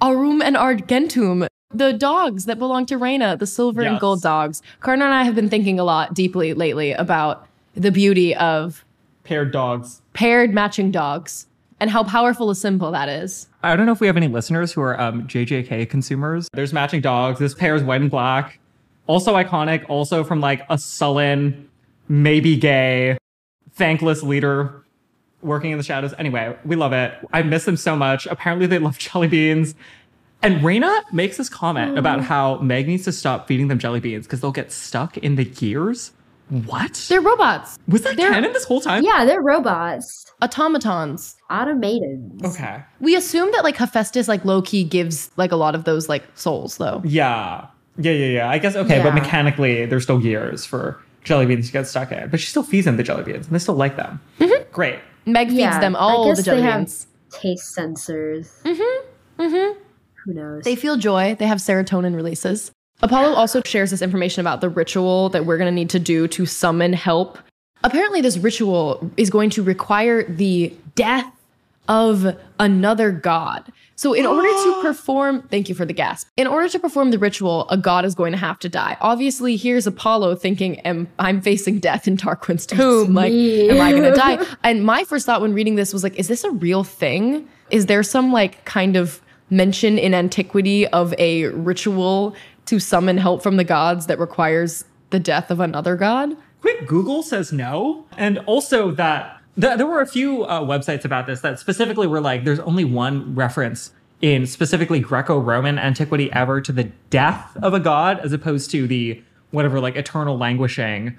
[0.02, 4.60] Aurum and Argentum, the dogs that belong to Reyna, the silver and gold dogs.
[4.80, 8.84] Karna and I have been thinking a lot deeply lately about the beauty of
[9.24, 10.02] Paired dogs.
[10.12, 11.46] paired matching dogs
[11.78, 13.46] and how powerful a symbol that is.
[13.62, 16.48] I don't know if we have any listeners who are um, JJK consumers.
[16.52, 17.38] There's matching dogs.
[17.38, 18.58] This pair is white and black.
[19.06, 19.84] Also iconic.
[19.88, 21.68] Also from like a sullen,
[22.08, 23.16] maybe gay,
[23.72, 24.84] thankless leader
[25.42, 26.12] working in the shadows.
[26.18, 27.14] Anyway, we love it.
[27.32, 28.26] I miss them so much.
[28.26, 29.74] Apparently, they love jelly beans.
[30.42, 34.26] And Reyna makes this comment about how Meg needs to stop feeding them jelly beans
[34.26, 36.12] because they'll get stuck in the gears.
[36.48, 37.06] What?
[37.08, 39.04] They're robots, Was that they're- canon this whole time?
[39.04, 40.26] yeah, they're robots.
[40.42, 41.36] automatons.
[41.50, 42.40] Automated.
[42.44, 42.82] Okay.
[43.00, 46.24] We assume that like Hephaestus like low key gives like a lot of those like
[46.34, 47.02] souls though.
[47.04, 47.66] Yeah.
[47.98, 48.48] Yeah, yeah, yeah.
[48.50, 49.14] I guess okay, but Yeah.
[49.20, 52.30] mechanically there's still gears for jelly beans to get stuck in.
[52.30, 54.20] But she still feeds them the jelly beans and they still like them.
[54.72, 54.98] Great.
[55.26, 57.06] Meg feeds Yeah, them I all guess the jelly they have beans.
[57.30, 58.48] taste sensors.
[58.64, 59.42] Mm-hmm.
[59.42, 59.78] Mm-hmm.
[60.24, 60.64] Who knows?
[60.64, 61.36] They feel joy.
[61.38, 62.72] They have serotonin releases.
[63.02, 66.28] Apollo also shares this information about the ritual that we're going to need to do
[66.28, 67.38] to summon help.
[67.82, 71.32] Apparently, this ritual is going to require the death
[71.88, 73.72] of another god.
[73.96, 76.28] So, in order to perform, thank you for the gasp.
[76.36, 78.98] In order to perform the ritual, a god is going to have to die.
[79.00, 83.14] Obviously, here's Apollo thinking, am, I'm facing death in Tarquin's tomb.
[83.14, 84.44] Like, am I going to die?
[84.62, 87.48] And my first thought when reading this was like, is this a real thing?
[87.70, 92.34] Is there some like kind of mention in antiquity of a ritual
[92.66, 96.36] to summon help from the gods that requires the death of another god?
[96.60, 98.06] Quick Google says no.
[98.16, 102.20] And also that th- there were a few uh, websites about this that specifically were
[102.20, 107.72] like, there's only one reference in specifically Greco Roman antiquity ever to the death of
[107.72, 111.18] a god as opposed to the whatever, like eternal languishing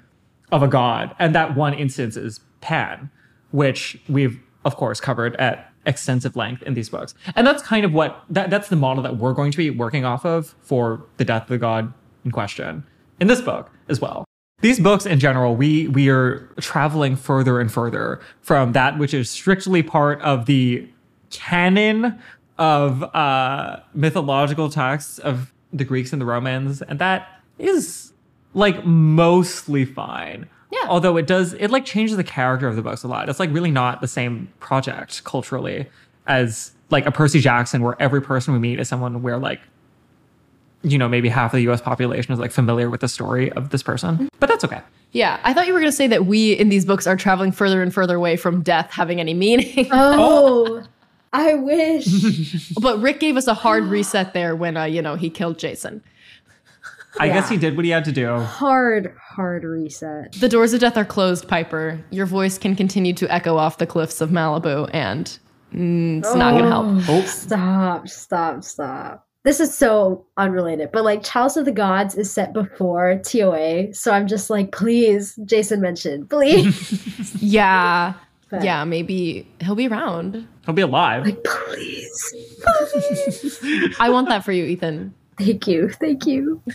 [0.52, 1.14] of a god.
[1.18, 3.10] And that one instance is Pan,
[3.50, 7.14] which we've, of course, covered at extensive length in these books.
[7.34, 10.04] And that's kind of what, that, that's the model that we're going to be working
[10.04, 11.92] off of for the death of the god
[12.24, 12.84] in question
[13.20, 14.24] in this book as well.
[14.60, 19.28] These books in general, we we are traveling further and further from that which is
[19.28, 20.88] strictly part of the
[21.30, 22.20] canon
[22.58, 28.12] of uh, mythological texts of the Greeks and the Romans, and that is
[28.54, 30.48] like mostly fine.
[30.72, 30.86] Yeah.
[30.88, 33.28] Although it does, it like changes the character of the books a lot.
[33.28, 35.86] It's like really not the same project culturally
[36.26, 39.60] as like a Percy Jackson, where every person we meet is someone where like
[40.82, 43.70] you know, maybe half of the US population is like familiar with the story of
[43.70, 44.28] this person.
[44.40, 44.80] But that's okay.
[45.12, 47.52] Yeah, I thought you were going to say that we in these books are traveling
[47.52, 49.88] further and further away from death having any meaning.
[49.92, 50.82] oh,
[51.32, 52.70] I wish.
[52.80, 56.02] but Rick gave us a hard reset there when, uh, you know, he killed Jason.
[57.18, 57.50] I guess Yeah.
[57.50, 58.38] he did what he had to do.
[58.38, 60.32] hard, hard reset.
[60.32, 61.98] The doors of death are closed, Piper.
[62.10, 65.26] Your voice can continue to echo off the cliffs of Malibu, and
[65.74, 66.86] mm, it's not going to help.
[67.08, 67.22] Oh.
[67.26, 69.26] Stop, stop, stop.
[69.44, 74.12] This is so unrelated, but like Chalice of the Gods is set before TOA, so
[74.12, 77.34] I'm just like, please, Jason mentioned, please.
[77.42, 78.14] Yeah.
[78.50, 80.46] But- Yeah, maybe he'll be around.
[80.64, 81.24] He'll be alive.
[81.24, 82.34] like, please.
[83.98, 85.12] I want that for you, Ethan.
[85.38, 86.62] Thank you, thank you.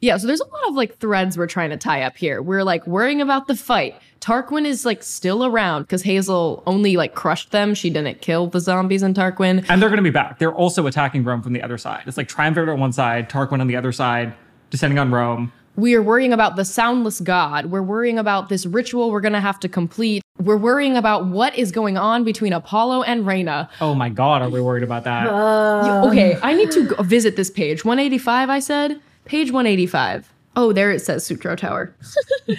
[0.00, 2.40] Yeah, so there's a lot of like threads we're trying to tie up here.
[2.40, 4.00] We're like worrying about the fight.
[4.20, 7.74] Tarquin is like still around because Hazel only like crushed them.
[7.74, 9.66] She didn't kill the zombies in Tarquin.
[9.68, 10.38] And they're going to be back.
[10.38, 12.04] They're also attacking Rome from the other side.
[12.06, 14.34] It's like Triumvirate on one side, Tarquin on the other side,
[14.70, 15.52] descending on Rome.
[15.78, 17.66] We are worrying about the soundless god.
[17.66, 20.24] We're worrying about this ritual we're going to have to complete.
[20.42, 23.70] We're worrying about what is going on between Apollo and Reyna.
[23.80, 25.28] Oh my God, are we worried about that?
[25.28, 27.84] Uh, Okay, I need to go visit this page.
[27.84, 29.00] 185, I said?
[29.24, 30.32] Page 185.
[30.56, 31.94] Oh, there it says Sutro Tower.
[32.48, 32.58] It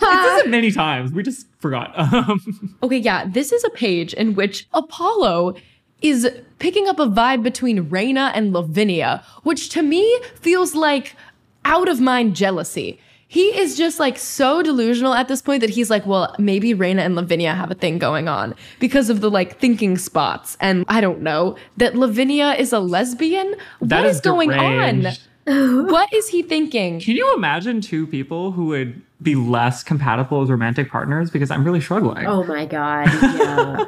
[0.00, 1.10] says it many times.
[1.12, 1.98] We just forgot.
[1.98, 5.54] Um, Okay, yeah, this is a page in which Apollo
[6.02, 11.16] is picking up a vibe between Reyna and Lavinia, which to me feels like
[11.68, 12.98] out of mind jealousy.
[13.30, 17.02] He is just like so delusional at this point that he's like, well, maybe Reyna
[17.02, 20.56] and Lavinia have a thing going on because of the like thinking spots.
[20.60, 23.54] And I don't know that Lavinia is a lesbian.
[23.82, 25.08] that what is, going on?
[25.48, 27.00] What is he thinking?
[27.00, 31.30] Can you imagine two people who would be less compatible as romantic partners?
[31.30, 32.26] Because I'm really struggling.
[32.26, 33.84] Oh my god, yeah.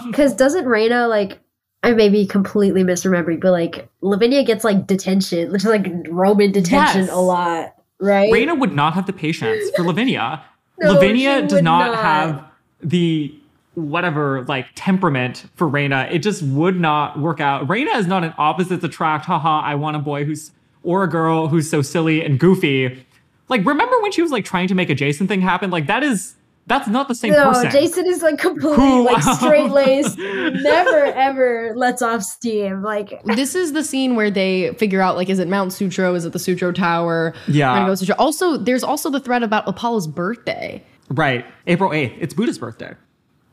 [0.06, 1.38] Because doesn't Reyna like?
[1.82, 6.52] I may be completely misremembering, but like Lavinia gets like detention, which is like Roman
[6.52, 7.10] detention Yes.
[7.10, 8.30] a lot, right?
[8.30, 10.44] Reyna would not have the patience for Lavinia.
[10.82, 12.02] No, Lavinia she does would not, not.
[12.02, 12.44] have
[12.82, 13.34] the
[13.74, 16.08] whatever like temperament for Reyna.
[16.10, 17.68] It just would not work out.
[17.68, 19.26] Reyna is not an opposites attract.
[19.26, 23.04] Haha, I want a boy who's or a girl who's so silly and goofy.
[23.50, 25.70] Like remember when she was like trying to make a Jason thing happen?
[25.70, 26.34] Like that is
[26.70, 27.70] that's not the same no, person.
[27.72, 32.82] Jason is like completely Who- like straight laced, never ever lets off steam.
[32.82, 36.14] Like this is the scene where they figure out like is it Mount Sutro?
[36.14, 37.34] Is it the Sutro Tower?
[37.48, 37.74] Yeah.
[37.74, 38.14] Gonna go Sutro.
[38.18, 40.82] Also, there's also the thread about Apollo's birthday.
[41.10, 41.44] right.
[41.66, 42.16] April 8th.
[42.20, 42.94] It's Buddha's birthday.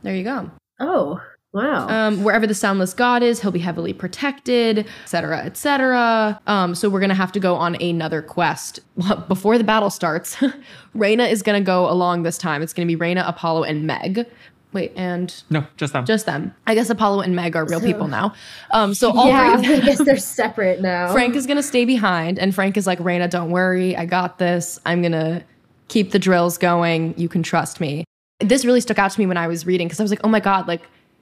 [0.03, 0.51] There you go.
[0.79, 1.19] oh
[1.57, 6.39] wow, Um, wherever the soundless god is, he'll be heavily protected, etc., etc.
[6.47, 8.79] Um, so we're gonna have to go on another quest
[9.27, 10.37] before the battle starts.
[10.93, 12.61] Reyna is gonna go along this time.
[12.61, 14.25] It's gonna be Reyna, Apollo, and Meg.
[14.73, 16.05] Wait, and No, just them.
[16.05, 16.53] just them.
[16.67, 18.33] I guess Apollo and Meg are real people now.
[18.71, 21.11] Um, so all yeah, three of I guess they're separate now.
[21.11, 24.79] Frank is gonna stay behind, and Frank is like, Reyna, don't worry, I got this.
[24.85, 25.43] I'm gonna
[25.87, 27.13] keep the drills going.
[27.17, 28.03] You can trust me.
[28.41, 30.27] This really stuck out to me when I was reading because I was like, oh
[30.29, 30.81] my god, like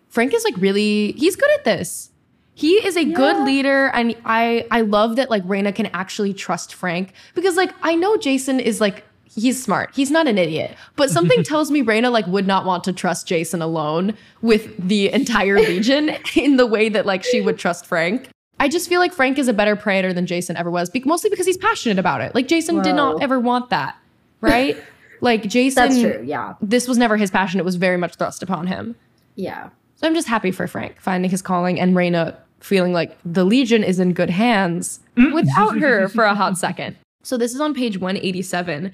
[0.10, 2.12] Frank is like really he's good at this.
[2.54, 6.74] He is a good leader, and I I love that like Reyna can actually trust
[6.74, 9.04] Frank because like I know Jason is like
[9.36, 9.92] he's smart.
[9.94, 10.76] He's not an idiot.
[10.96, 15.12] But something tells me Reyna like would not want to trust Jason alone with the
[15.12, 18.30] entire legion in the way that like she would trust Frank.
[18.58, 21.46] I just feel like Frank is a better praetor than Jason ever was, mostly because
[21.46, 22.34] he's passionate about it.
[22.34, 23.98] Like Jason did not ever want that,
[24.42, 24.78] right?
[25.20, 26.24] like Jason That's true.
[26.26, 27.60] Yeah, This was never his passion.
[27.60, 28.96] It was very much thrust upon him.
[29.36, 29.70] yeah.
[29.96, 33.84] So I'm just happy for Frank finding his calling and Reyna feeling like the Legion
[33.84, 35.34] is in good hands mm.
[35.34, 36.96] without her for a hot second.
[37.24, 38.92] So this is on page 187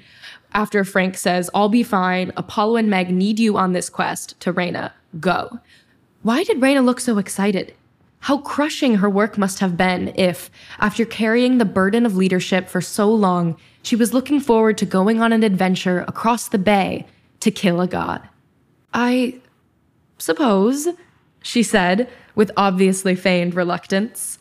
[0.54, 2.32] after Frank says, I'll be fine.
[2.38, 4.94] Apollo and Meg need you on this quest to Reyna.
[5.20, 5.60] Go.
[6.24, 7.74] Why did Reyna look so excited?
[8.20, 12.80] How crushing her work must have been if, after carrying the burden of leadership for
[12.80, 17.08] so long, she was looking forward to going on an adventure across the bay
[17.40, 18.22] to kill a god.
[18.94, 19.40] I
[20.22, 20.88] suppose,
[21.42, 24.38] she said, with obviously feigned reluctance.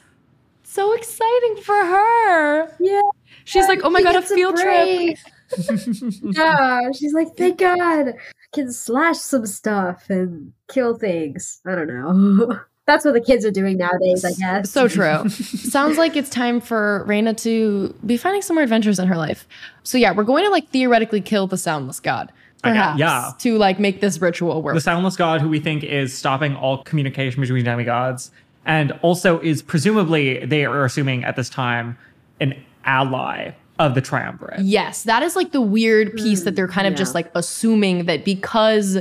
[0.63, 2.77] So exciting for her.
[2.79, 3.01] Yeah.
[3.45, 5.17] She's like, oh my god, a field trip.
[6.37, 8.13] yeah, she's like, thank God, I
[8.53, 11.61] can slash some stuff and kill things.
[11.67, 12.61] I don't know.
[12.87, 14.71] That's what the kids are doing nowadays, I guess.
[14.71, 15.29] So true.
[15.29, 19.47] Sounds like it's time for Reyna to be finding some more adventures in her life.
[19.85, 22.33] So yeah, we're going to like theoretically kill the soundless god.
[22.63, 22.99] I got- Perhaps.
[22.99, 23.33] yeah.
[23.39, 24.75] To like make this ritual work.
[24.75, 28.31] the soundless god who we think is stopping all communication between demigods
[28.67, 31.97] and also is presumably they are assuming at this time
[32.41, 36.87] an ally of the triumvirate Yes, that is like the weird piece that they're kind
[36.87, 36.99] of yeah.
[36.99, 38.99] just like assuming that because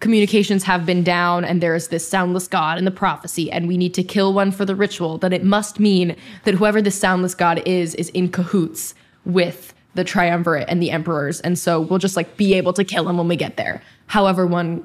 [0.00, 3.94] communications have been down and there's this soundless god in the prophecy and we need
[3.94, 7.62] to kill one for the ritual, that it must mean that whoever this soundless god
[7.66, 8.94] is is in cahoots
[9.24, 11.40] with the triumvirate and the emperors.
[11.40, 13.82] And so we'll just like be able to kill him when we get there.
[14.06, 14.84] However, one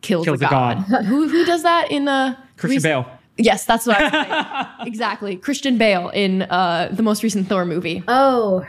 [0.00, 0.76] kills, Kills the the god.
[1.06, 4.10] who who does that in uh christian rec- bale Yes, that's what I was
[4.78, 4.88] saying.
[4.88, 5.36] exactly.
[5.36, 8.02] Christian Bale in uh the most recent Thor movie.
[8.08, 8.66] Oh,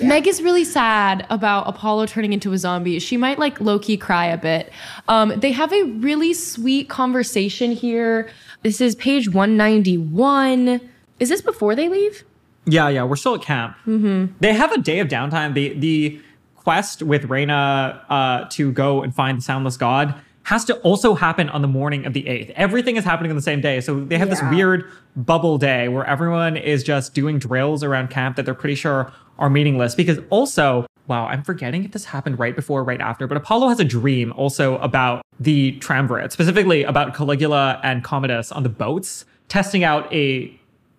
[0.00, 2.98] Meg is really sad about Apollo turning into a zombie.
[2.98, 4.70] She might like low key cry a bit.
[5.08, 8.30] Um, they have a really sweet conversation here.
[8.62, 10.80] This is page 191.
[11.20, 12.24] Is this before they leave?
[12.66, 14.26] Yeah yeah we're still at camp mm-hmm.
[14.40, 16.20] they have a day of downtime the the
[16.56, 20.14] quest with Reyna uh, to go and find the soundless god
[20.46, 22.50] has to also happen on the morning of the 8th.
[22.50, 23.80] Everything is happening on the same day.
[23.80, 28.36] So they have this weird bubble day where everyone is just doing drills around camp
[28.36, 29.96] that they're pretty sure are meaningless.
[29.96, 33.70] Because also, wow, I'm forgetting if this happened right before or right after, but Apollo
[33.70, 39.24] has a dream also about the triumvirate, specifically about Caligula and Commodus on the boats,
[39.48, 40.56] testing out a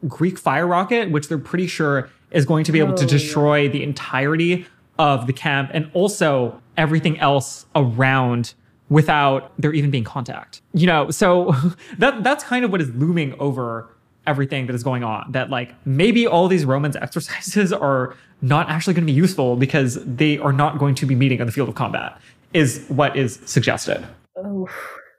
[0.07, 3.11] Greek fire rocket, which they're pretty sure is going to be able to Oh, yeah.
[3.11, 4.65] destroy the entirety
[4.99, 8.53] of the camp and also everything else around
[8.89, 10.61] without there even being contact.
[10.73, 11.53] You know, so
[11.97, 13.89] that that's kind of what is looming over
[14.25, 15.31] everything that is going on.
[15.31, 20.03] That like maybe all these Romans exercises are not actually going to be useful because
[20.05, 22.19] they are not going to be meeting on the field of combat.
[22.53, 24.05] Is what is suggested.
[24.35, 24.67] Oh,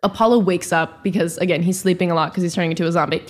[0.02, 3.22] Apollo wakes up because again he's sleeping a lot because he's turning into a zombie,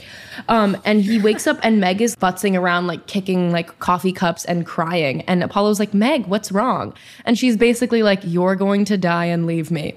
[0.49, 4.45] um, and he wakes up and Meg is futzing around like kicking like coffee cups
[4.45, 6.93] and crying, and Apollo's like Meg, what's wrong?
[7.25, 9.97] And she's basically like, you're going to die and leave me,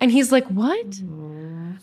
[0.00, 0.98] and he's like, what?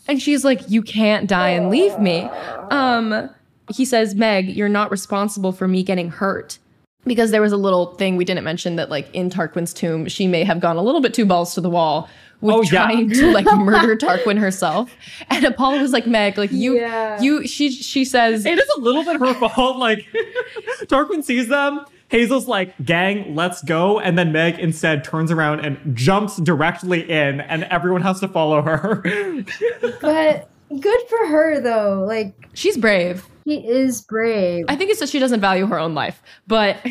[0.06, 2.28] And she's like, you can't die and leave me.
[2.70, 3.30] Um,
[3.72, 6.58] he says, Meg, you're not responsible for me getting hurt.
[7.04, 10.26] Because there was a little thing we didn't mention that, like, in Tarquin's tomb, she
[10.26, 12.10] may have gone a little bit too balls to the wall
[12.40, 12.68] with Oh, yeah.
[12.70, 14.94] trying to like murder Tarquin herself.
[15.28, 17.20] And Apollo was like, Meg, like you, Yeah.
[17.20, 19.76] you, she, she says, It is a little bit her fault.
[19.78, 20.06] Like
[20.82, 21.84] Tarquin sees them.
[22.08, 24.00] Hazel's like, gang, let's go.
[24.00, 28.62] And then Meg instead turns around and jumps directly in, and everyone has to follow
[28.62, 28.96] her.
[30.00, 30.48] but
[30.80, 32.04] good for her though.
[32.06, 33.26] Like she's brave.
[33.44, 34.64] he is brave.
[34.68, 36.84] I think it's that she doesn't value her own life, but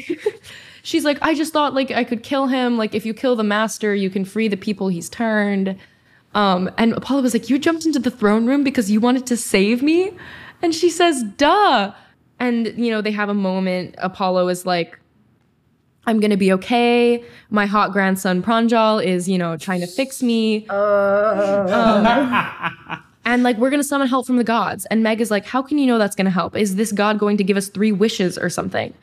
[0.89, 2.75] she's like, I just thought like I could kill him.
[2.77, 5.77] Like if you kill the master, you can free the people he's turned.
[6.33, 9.37] Um, and Apollo was like, you jumped into the throne room because you wanted to
[9.37, 10.11] save me,
[10.61, 11.93] and she says, duh.
[12.39, 13.95] And you know they have a moment.
[13.97, 14.97] Apollo is like,
[16.07, 17.23] I'm gonna be okay.
[17.49, 20.65] My hot grandson Pranjal is, you know, trying to fix me.
[20.69, 21.67] Uh,
[23.25, 24.85] And like, we're gonna summon help from the gods.
[24.85, 26.55] And Meg is like, How can you know that's gonna help?
[26.55, 28.93] Is this god going to give us three wishes or something?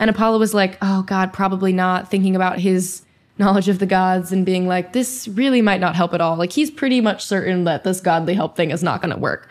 [0.00, 3.02] And Apollo was like, Oh God, probably not, thinking about his
[3.38, 6.36] knowledge of the gods and being like, This really might not help at all.
[6.36, 9.48] Like, he's pretty much certain that this godly help thing is not gonna work.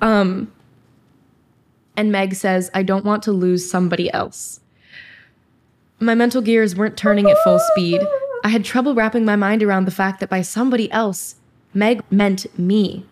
[0.00, 0.50] Um,
[1.96, 4.60] and Meg says, I don't want to lose somebody else.
[5.98, 8.00] My mental gears weren't turning at full speed.
[8.42, 11.34] I had trouble wrapping my mind around the fact that by somebody else,
[11.74, 13.04] Meg meant me.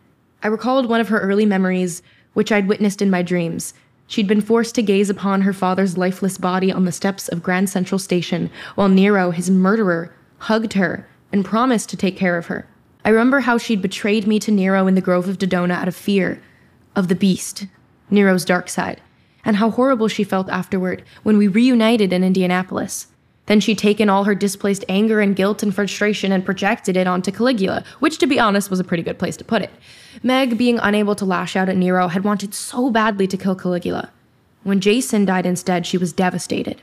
[0.42, 3.74] I recalled one of her early memories, which I'd witnessed in my dreams.
[4.08, 7.68] She'd been forced to gaze upon her father's lifeless body on the steps of Grand
[7.68, 12.66] Central Station while Nero, his murderer, hugged her and promised to take care of her.
[13.04, 15.94] I remember how she'd betrayed me to Nero in the Grove of Dodona out of
[15.94, 16.42] fear
[16.96, 17.66] of the beast,
[18.10, 19.02] Nero's dark side,
[19.44, 23.08] and how horrible she felt afterward when we reunited in Indianapolis.
[23.44, 27.30] Then she'd taken all her displaced anger and guilt and frustration and projected it onto
[27.30, 29.70] Caligula, which, to be honest, was a pretty good place to put it.
[30.22, 34.10] Meg, being unable to lash out at Nero, had wanted so badly to kill Caligula.
[34.64, 36.82] When Jason died instead, she was devastated.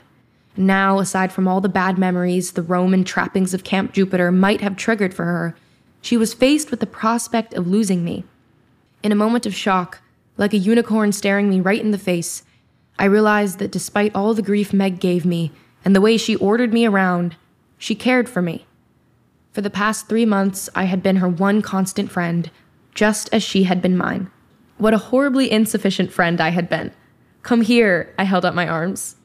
[0.56, 4.76] Now, aside from all the bad memories the Roman trappings of Camp Jupiter might have
[4.76, 5.56] triggered for her,
[6.00, 8.24] she was faced with the prospect of losing me.
[9.02, 10.00] In a moment of shock,
[10.36, 12.42] like a unicorn staring me right in the face,
[12.98, 15.52] I realized that despite all the grief Meg gave me
[15.84, 17.36] and the way she ordered me around,
[17.76, 18.64] she cared for me.
[19.52, 22.50] For the past three months, I had been her one constant friend,
[22.96, 24.30] just as she had been mine.
[24.78, 26.92] What a horribly insufficient friend I had been.
[27.42, 29.16] Come here, I held up my arms.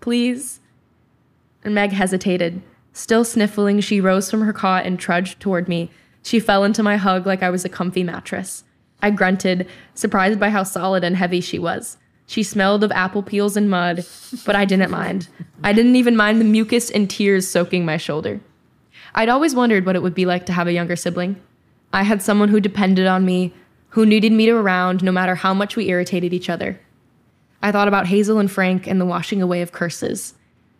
[0.00, 0.60] Please?
[1.64, 2.62] And Meg hesitated.
[2.92, 5.90] Still sniffling, she rose from her cot and trudged toward me.
[6.22, 8.62] She fell into my hug like I was a comfy mattress.
[9.02, 11.96] I grunted, surprised by how solid and heavy she was.
[12.26, 14.06] She smelled of apple peels and mud,
[14.46, 15.28] but I didn't mind.
[15.62, 18.40] I didn't even mind the mucus and tears soaking my shoulder.
[19.14, 21.40] I'd always wondered what it would be like to have a younger sibling.
[21.94, 23.54] I had someone who depended on me,
[23.90, 26.80] who needed me to around no matter how much we irritated each other.
[27.62, 30.34] I thought about Hazel and Frank and the washing away of curses.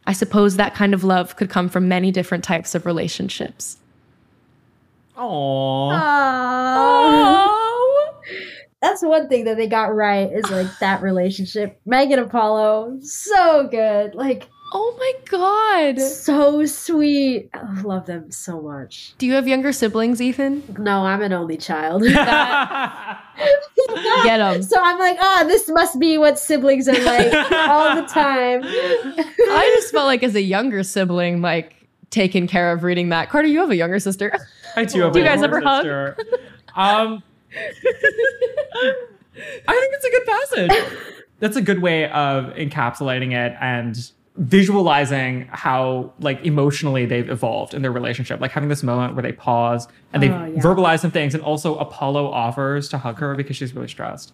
[0.09, 3.79] I suppose that kind of love could come from many different types of relationships.
[5.17, 5.93] Aww.
[6.77, 8.15] Oh.
[8.83, 11.81] That's one thing that they got right is like that relationship.
[11.87, 14.17] Meg and Apollo, so good.
[14.17, 16.01] Like Oh my god.
[16.01, 17.49] so sweet.
[17.55, 19.15] I love them so much.
[19.19, 20.65] Do you have younger siblings, Ethan?
[20.81, 22.03] No, I'm an only child.
[22.07, 22.17] Get
[24.39, 24.63] them.
[24.63, 28.63] so I'm like, oh, this must be what siblings are like all the time.
[28.65, 31.77] I just felt like as a younger sibling, like
[32.11, 33.31] taken care of reading that.
[33.31, 34.33] Carter, you have a younger sister.
[34.77, 35.83] I do have Do a you guys younger ever hug?
[35.85, 36.17] sister.
[36.77, 37.23] Um,
[37.57, 37.73] I
[39.67, 40.71] think it's a good passage.
[41.41, 43.97] That's a good way of encapsulating it and
[44.37, 49.33] visualizing how like emotionally they've evolved in their relationship, like having this moment where they
[49.33, 50.61] pause and they Oh, yeah.
[50.61, 54.33] verbalize some things, and also Apollo offers to hug her because she's really stressed.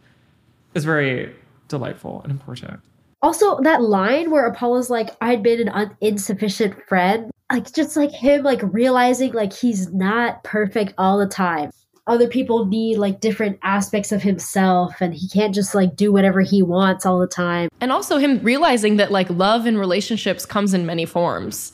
[0.75, 1.35] is very
[1.69, 2.81] delightful and important.
[3.23, 8.13] Also, that line where Apollo's like, I'd been an un- insufficient friend, like just like
[8.13, 11.71] him, like realizing like he's not perfect all the time.
[12.11, 16.41] Other people need like different aspects of himself, and he can't just like do whatever
[16.41, 17.69] he wants all the time.
[17.81, 21.73] And also him realizing that like love and relationships comes in many forms.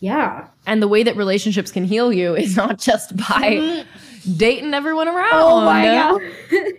[0.00, 0.46] Yeah.
[0.66, 3.84] And the way that relationships can heal you is not just by
[4.36, 5.30] dating everyone around.
[5.32, 6.20] Oh my god.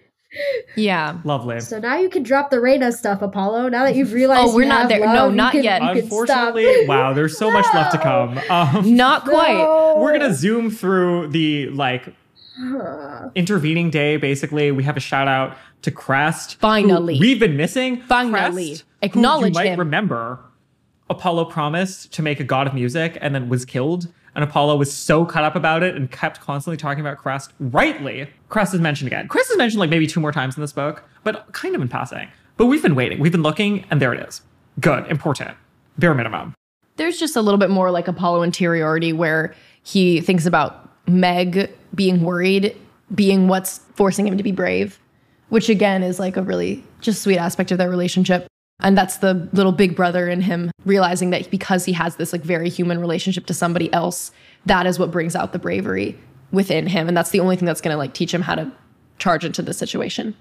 [0.76, 1.18] Yeah.
[1.24, 1.60] Lovely.
[1.60, 3.70] so now you can drop the Reyna stuff, Apollo.
[3.70, 5.00] Now that you've realized Oh, we're you not there.
[5.00, 5.82] love, No, not can- yet.
[5.82, 6.20] you can stop.
[6.56, 8.38] Unfortunately, wow, there's so much left to come.
[8.50, 9.54] Um, Not quite.
[9.58, 9.96] No.
[10.00, 12.14] we're gonna zoom through the like
[13.36, 14.18] intervening day.
[14.18, 16.56] Basically, we have a shout out to Crest.
[16.58, 17.20] Finally.
[17.20, 18.02] we've been missing.
[18.02, 18.70] Finally.
[18.70, 19.80] Crest, Acknowledge who you might him.
[19.80, 20.40] Remember,
[21.10, 24.08] Apollo promised to make a god of music and then was killed.
[24.36, 27.52] And Apollo was so cut up about it and kept constantly talking about Crest.
[27.60, 29.28] Rightly, Crest is mentioned again.
[29.28, 31.88] Crest is mentioned like maybe two more times in this book, but kind of in
[31.88, 32.30] passing.
[32.58, 33.20] But we've been waiting.
[33.20, 34.42] We've been looking, and there it is.
[34.80, 35.58] Good, important,
[35.98, 36.54] bare minimum.
[36.98, 42.24] There's just a little bit more like Apollo interiority where he thinks about Meg being
[42.24, 42.76] worried,
[43.14, 45.00] being what's forcing him to be brave,
[45.50, 48.48] which again is like a really just sweet aspect of their relationship.
[48.82, 52.44] And that's the little big brother in him realizing that because he has this like
[52.44, 54.32] very human relationship to somebody else,
[54.66, 56.18] that is what brings out the bravery
[56.52, 57.08] within him.
[57.08, 58.72] And that's the only thing that's going to like teach him how to
[59.18, 60.34] charge into the situation.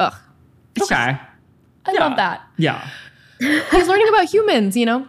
[0.00, 0.14] Ugh.
[0.74, 1.12] It's Okay.
[1.12, 1.20] just-
[1.86, 2.00] I Yeah.
[2.00, 2.40] love that.
[2.56, 2.88] Yeah.
[3.38, 5.06] He's learning about humans, you know?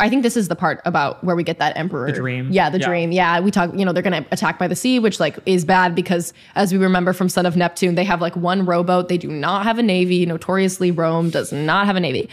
[0.00, 2.06] I think this is the part about where we get that emperor.
[2.06, 2.48] The dream.
[2.50, 2.86] Yeah, the Yeah.
[2.88, 3.12] dream.
[3.12, 5.64] Yeah, we talk, you know, they're going to attack by the sea, which like is
[5.64, 9.08] bad because as we remember from Son of Neptune, they have like one rowboat.
[9.08, 10.24] They do not have a navy.
[10.26, 12.28] Notoriously Rome does not have a navy.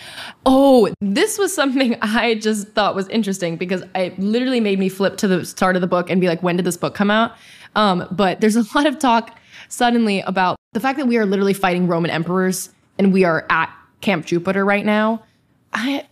[0.45, 5.17] Oh, this was something I just thought was interesting because it literally made me flip
[5.17, 7.33] to the start of the book and be like, when did this book come out?
[7.75, 9.37] Um, but there's a lot of talk
[9.69, 13.73] suddenly about the fact that we are literally fighting Roman emperors and we are at
[14.01, 15.23] Camp Jupiter right now.
[15.71, 16.05] I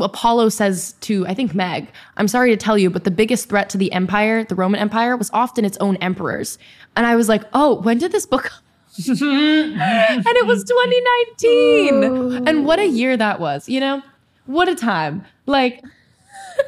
[0.00, 3.68] Apollo says to, I think Meg, I'm sorry to tell you, but the biggest threat
[3.70, 6.58] to the empire, the Roman Empire, was often its own emperors.
[6.96, 8.52] And I was like, oh, when did this book?
[9.08, 12.48] and it was 2019.
[12.48, 14.02] And what a year that was, you know?
[14.46, 15.24] What a time.
[15.46, 15.82] Like,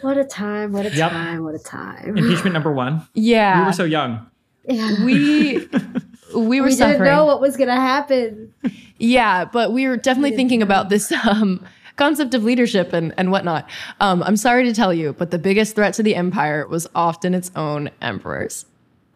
[0.00, 1.10] What a time, what a Yep.
[1.10, 2.16] time, what a time.
[2.16, 3.06] Impeachment number one.
[3.14, 3.60] yeah.
[3.60, 4.26] We were so young.
[4.68, 5.04] Yeah.
[5.04, 5.68] we
[6.36, 6.98] we were we suffering.
[7.00, 8.54] didn't know what was gonna happen.
[8.98, 10.64] Yeah, but we were definitely didn't thinking know.
[10.66, 11.64] about this um,
[12.02, 13.70] concept of leadership and, and whatnot.
[14.00, 17.32] Um, I'm sorry to tell you, but the biggest threat to the empire was often
[17.32, 18.66] its own emperors.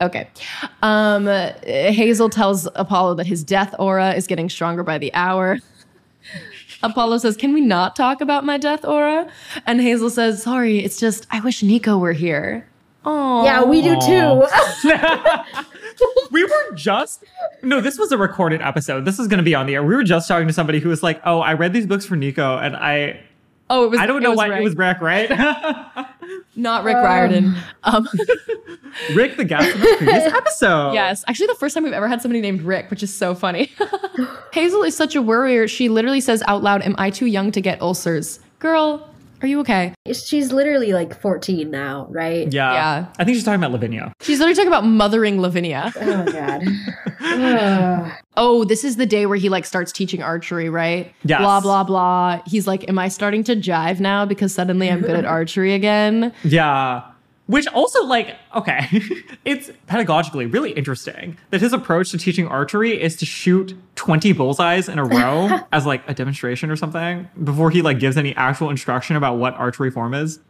[0.00, 0.28] Okay.
[0.82, 1.26] Um,
[1.64, 5.58] Hazel tells Apollo that his death aura is getting stronger by the hour.
[6.84, 9.28] Apollo says, Can we not talk about my death aura?
[9.66, 12.68] And Hazel says, Sorry, it's just, I wish Nico were here.
[13.04, 14.46] Oh, Yeah, we do too.
[16.30, 17.24] we were just
[17.62, 19.94] no this was a recorded episode this is going to be on the air we
[19.94, 22.56] were just talking to somebody who was like oh i read these books for nico
[22.58, 23.20] and i
[23.68, 23.98] Oh, it was.
[24.00, 24.60] i don't know why Rick.
[24.60, 25.28] it was rick right
[26.56, 27.54] not Rick Riordan.
[27.84, 28.08] Um,
[29.14, 32.22] rick the guest in the previous episode Yes, actually, the first time we've ever had
[32.22, 33.72] somebody named Rick, which is so funny.
[34.52, 35.68] Hazel is such a worrier.
[35.68, 38.40] She literally says out loud, Am I too young to get ulcers?
[38.58, 39.06] Girl,
[39.42, 39.92] are you okay?
[40.12, 42.50] She's literally like 14 now, right?
[42.52, 43.06] yeah Yeah.
[43.18, 45.92] i think she's talking about lavinia She's literally talking about mothering Lavinia.
[45.96, 46.62] Oh god.
[47.20, 48.12] Ugh.
[48.36, 51.12] Oh, this is the day where he like starts teaching archery, right?
[51.24, 51.40] Yes.
[51.40, 52.40] Blah, blah, blah.
[52.46, 56.32] He's like, Am I starting to jive now because suddenly I'm good at archery again?
[56.44, 57.02] yeah
[57.46, 58.86] which also like okay
[59.44, 64.88] it's pedagogically really interesting that his approach to teaching archery is to shoot 20 bullseyes
[64.88, 68.70] in a row as like a demonstration or something before he like gives any actual
[68.70, 70.40] instruction about what archery form is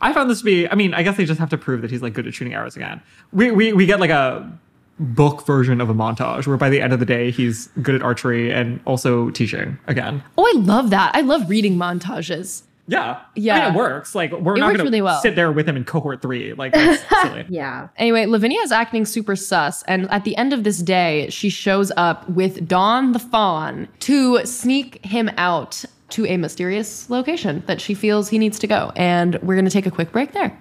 [0.00, 1.90] i found this to be i mean i guess they just have to prove that
[1.90, 3.00] he's like good at shooting arrows again
[3.32, 4.50] we we, we get like a
[4.98, 8.02] book version of a montage where by the end of the day he's good at
[8.02, 11.12] archery and also teaching again Oh, I love that.
[11.14, 12.62] I love reading montages.
[12.88, 13.54] Yeah Yeah.
[13.56, 15.20] I mean, it works like we're It not gonna really well.
[15.20, 17.88] sit there with him in cohort three like that's silly Yeah.
[17.96, 21.92] Anyway, Lavinia is acting super sus, and at the end of this day, she shows
[21.96, 27.94] up with Don the Faun to sneak him out to a mysterious location that she
[27.94, 28.92] feels he needs to go.
[28.96, 30.58] And we're going to take a quick break there.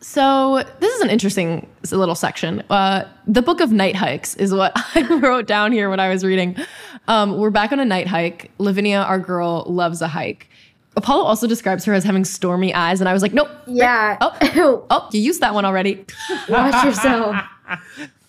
[0.00, 2.62] So, this is an interesting little section.
[2.68, 6.24] Uh, the Book of Night Hikes is what I wrote down here when I was
[6.24, 6.56] reading.
[7.06, 8.50] Um, we're back on a night hike.
[8.58, 10.48] Lavinia, our girl, loves a hike.
[10.96, 13.48] Apollo also describes her as having stormy eyes, and I was like, nope.
[13.66, 14.18] Yeah.
[14.20, 14.86] Oh.
[14.90, 16.04] Oh, you used that one already.
[16.48, 17.36] Watch yourself.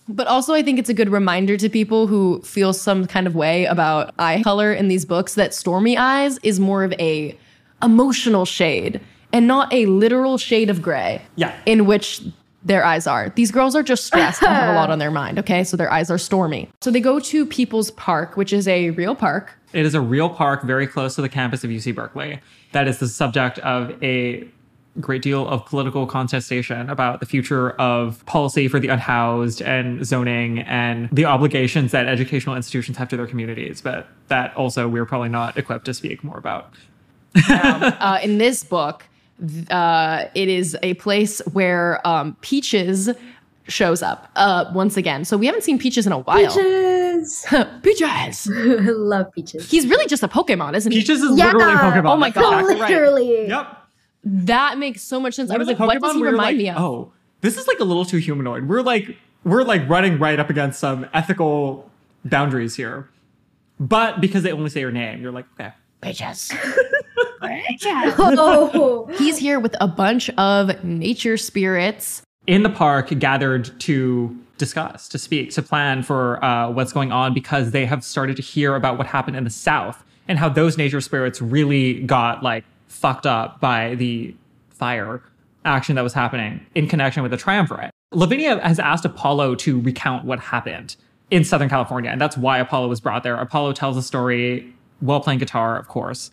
[0.08, 3.34] But also, I think it's a good reminder to people who feel some kind of
[3.34, 7.36] way about eye color in these books that stormy eyes is more of a
[7.82, 9.00] emotional shade
[9.32, 11.22] and not a literal shade of gray.
[11.36, 11.54] Yeah.
[11.66, 12.22] In which
[12.64, 13.30] their eyes are.
[13.30, 15.64] These girls are just stressed and have a lot on their mind, okay?
[15.64, 16.68] So their eyes are stormy.
[16.80, 19.52] So they go to People's Park, which is a real park.
[19.72, 22.40] It is a real park very close to the campus of UC Berkeley.
[22.72, 24.48] That is the subject of a
[25.00, 30.60] great deal of political contestation about the future of policy for the unhoused and zoning
[30.60, 33.80] and the obligations that educational institutions have to their communities.
[33.80, 36.72] But that also we're probably not equipped to speak more about.
[37.48, 39.04] uh, in this book,
[39.70, 43.10] uh, it is a place where um, Peaches
[43.66, 45.24] shows up uh, once again.
[45.24, 46.54] So we haven't seen Peaches in a while.
[46.54, 47.46] Peaches.
[47.82, 48.46] Peaches.
[48.52, 49.70] Love peaches.
[49.70, 50.98] He's really just a Pokemon, isn't he?
[50.98, 51.46] Peaches is Yeah.
[51.46, 52.10] literally a Pokemon.
[52.10, 52.60] Oh my God.
[52.60, 52.90] exactly right.
[52.90, 53.48] Literally.
[53.48, 53.78] Yep.
[54.24, 55.50] That makes so much sense.
[55.50, 56.76] I was like, the what does he where remind like, me of?
[56.78, 58.68] Oh, this is like a little too humanoid.
[58.68, 61.90] We're like we're like running right up against some ethical
[62.24, 63.08] boundaries here.
[63.78, 65.72] But because they only say your name, you're like, okay.
[66.00, 66.52] Peaches.
[68.18, 69.10] Oh.
[69.18, 72.22] He's here with a bunch of nature spirits.
[72.46, 77.34] in the park gathered to discuss, to speak, to plan for uh, what's going on
[77.34, 80.76] because they have started to hear about what happened in the South and how those
[80.78, 84.34] nature spirits really got like fucked up by the
[84.70, 85.22] fire
[85.64, 87.90] action that was happening in connection with the triumvirate.
[88.12, 90.94] Lavinia has asked Apollo to recount what happened
[91.30, 93.34] in Southern California, and that's why Apollo was brought there.
[93.36, 96.30] Apollo tells a story while playing guitar, of course.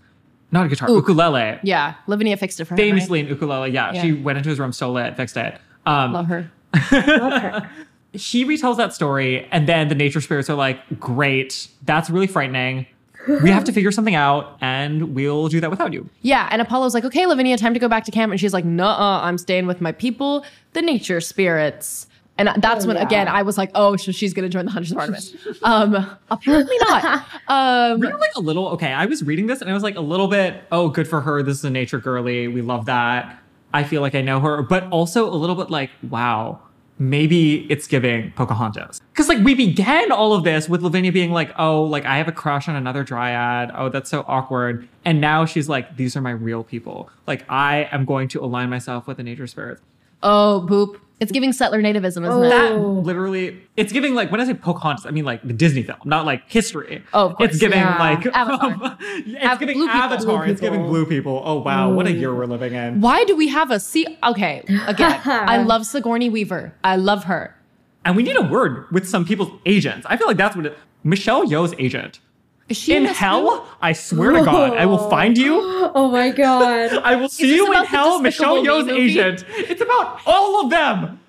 [0.51, 1.59] Not a guitar, ukulele.
[1.63, 2.77] Yeah, Lavinia fixed it for him.
[2.77, 4.01] Famously an ukulele, yeah, Yeah.
[4.01, 5.59] She went into his room, stole it, fixed it.
[5.85, 6.13] Um.
[6.13, 6.51] Love her.
[6.91, 7.69] Love her.
[8.13, 12.85] he retells that story and then the nature spirits are like great that's really frightening
[13.41, 16.93] we have to figure something out and we'll do that without you Yeah, and Apollo's
[16.93, 18.31] like, okay, Lavinia, time to go back to camp.
[18.31, 20.43] And she's like, nuh-uh, I'm staying with my people,
[20.73, 22.07] the nature spirits.
[22.37, 23.03] And that's Oh, when, yeah.
[23.03, 25.35] again, I was like, oh, so she's going to join the Hunters of Artemis.
[25.63, 27.25] um, apparently not.
[27.47, 29.97] Um, we were like a little okay i was reading this and i was like
[29.97, 33.41] a little bit oh good for her this is a nature girly we love that
[33.73, 36.59] i feel like i know her but also a little bit like wow
[36.97, 41.51] maybe it's giving pocahontas because like we began all of this with lavinia being like
[41.57, 45.43] oh like i have a crush on another dryad oh that's so awkward and now
[45.43, 49.17] she's like these are my real people like i am going to align myself with
[49.17, 49.81] the nature spirits
[50.23, 50.99] oh, boop.
[51.21, 52.29] It's giving settler nativism, isn't it?
[52.29, 52.49] Oh.
[52.49, 52.91] that Oh.
[53.05, 56.25] literally it's giving like when i say pocahontas i mean like the disney film not
[56.25, 57.51] like history Oh, of course.
[57.51, 57.97] it's giving Yeah.
[57.99, 58.97] like Avatar.
[58.99, 60.01] it's Av- giving blue people.
[60.01, 62.55] avatar Blue it's giving blue people oh wow what a year we're mm.
[62.55, 64.05] living in Why do we have a see?
[64.23, 66.73] Okay, again, I love Sigourney Weaver.
[66.83, 67.55] I love her.
[68.03, 70.77] and we need a word with some people's agents i feel like that's what it,
[71.03, 72.19] michelle Yeoh's agent
[72.69, 73.65] Is she in this hell movie?
[73.81, 75.59] i swear to god i will find you
[75.93, 76.93] Oh my god.
[77.03, 81.19] i will see you in hell michelle Despicable Yeoh's agent it's about all of them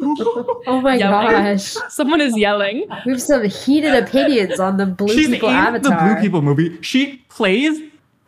[0.00, 1.30] Oh my Yelling.
[1.56, 1.76] gosh.
[1.88, 2.86] Someone is yelling.
[3.04, 5.90] We have some heated opinions on the blue She's people in avatar.
[6.08, 6.80] the Blue People movie.
[6.82, 7.80] She plays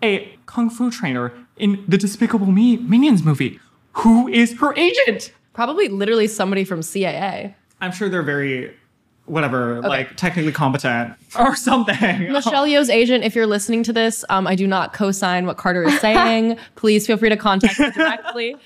[0.02, 3.60] a kung fu trainer in the Despicable Me Minions movie.
[3.92, 5.32] Who is her agent?
[5.52, 7.54] Probably literally somebody from CAA.
[7.80, 8.74] I'm sure they're very,
[9.30, 11.96] whatever, like technically competent or something.
[12.32, 15.84] Michelle Yeoh's agent, if you're listening to this, um, I do not co-sign what Carter
[15.84, 16.58] is saying.
[16.74, 18.56] Please feel free to contact me directly.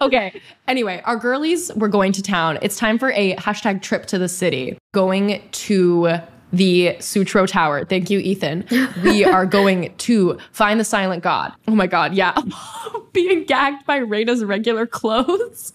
[0.00, 0.40] okay.
[0.66, 2.58] Anyway, our girlies were going to town.
[2.62, 4.78] It's time for a hashtag trip to the city.
[4.92, 6.18] Going to
[6.52, 7.84] the Sutro Tower.
[7.84, 8.66] Thank you, Ethan.
[9.04, 11.52] We are going to find the silent god.
[11.68, 12.36] Oh my god, yeah.
[13.12, 15.74] Being gagged by Reyna's regular clothes.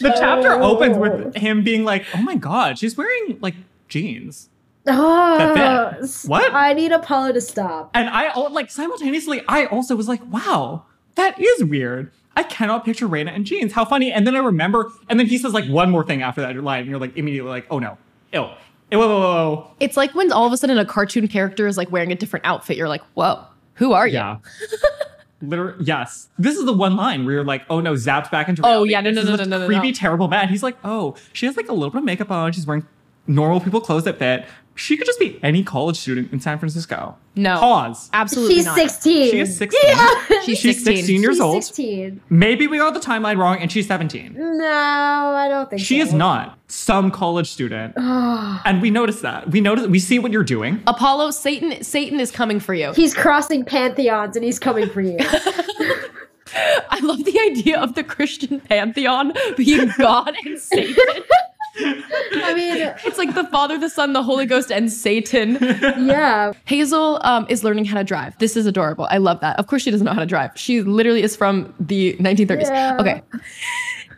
[0.00, 0.76] The chapter oh.
[0.76, 3.54] opens with him being like, "Oh my god, she's wearing like
[3.88, 4.48] jeans."
[4.88, 5.92] Oh,
[6.26, 6.52] What?
[6.54, 7.90] I need Apollo to stop.
[7.92, 10.84] And I like simultaneously, I also was like, "Wow,
[11.16, 13.72] that is weird." I cannot picture Reyna in jeans.
[13.72, 14.12] How funny.
[14.12, 16.80] And then I remember, and then he says like one more thing after that line,
[16.80, 17.98] and you're like immediately like, "Oh no,
[18.32, 18.54] ill."
[18.92, 19.70] Whoa, whoa, whoa, whoa.
[19.80, 22.46] It's like when all of a sudden a cartoon character is like wearing a different
[22.46, 22.76] outfit.
[22.76, 23.44] You're like, whoa,
[23.74, 24.14] who are you?
[24.14, 24.38] Yeah.
[25.42, 26.28] Literally, yes.
[26.38, 29.00] This is the one line where you're like, oh no, zapped back into Oh, yeah,
[29.00, 29.92] no, no, no, no, no, creepy, no.
[29.92, 30.48] terrible man.
[30.48, 32.52] He's like, oh, she has like a little bit of makeup on.
[32.52, 32.86] She's wearing
[33.26, 34.46] normal people clothes that fit.
[34.78, 37.16] She could just be any college student in San Francisco.
[37.34, 37.58] No.
[37.58, 38.10] Pause.
[38.12, 38.76] Absolutely She's not.
[38.76, 39.30] 16.
[39.30, 39.80] She is 16.
[39.82, 40.06] Yeah.
[40.44, 40.96] She's She's 16.
[40.96, 41.64] 16 years She's old.
[41.64, 42.20] 16.
[42.28, 44.34] Maybe we got the timeline wrong and she's 17.
[44.36, 46.06] No, I don't think She so.
[46.08, 47.94] is not some college student.
[47.96, 49.50] and we notice that.
[49.50, 50.82] We notice we see what you're doing.
[50.86, 52.92] Apollo, Satan, Satan is coming for you.
[52.92, 55.16] He's crossing pantheons and he's coming for you.
[56.90, 60.94] I love the idea of the Christian pantheon being God and Satan.
[61.78, 65.58] I mean, It's like the Father, the Son, the Holy Ghost, and Satan.
[65.60, 66.52] yeah.
[66.64, 68.38] Hazel um, is learning how to drive.
[68.38, 69.06] This is adorable.
[69.10, 69.58] I love that.
[69.58, 70.52] Of course, she doesn't know how to drive.
[70.54, 72.62] She literally is from the 1930s.
[72.62, 72.96] Yeah.
[73.00, 73.22] Okay.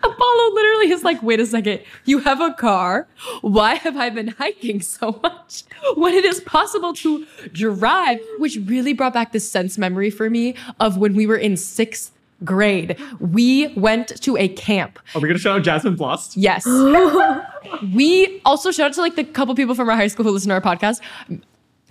[0.00, 3.08] Apollo literally is like, wait a second, you have a car.
[3.40, 5.64] Why have I been hiking so much
[5.96, 8.20] when it is possible to drive?
[8.38, 12.12] Which really brought back this sense memory for me of when we were in sixth
[12.44, 12.96] grade.
[13.18, 14.98] We went to a camp.
[15.14, 16.36] Are we gonna shout out Jasmine Blust?
[16.36, 16.64] Yes.
[17.94, 20.48] we also shout out to like the couple people from our high school who listen
[20.50, 21.00] to our podcast.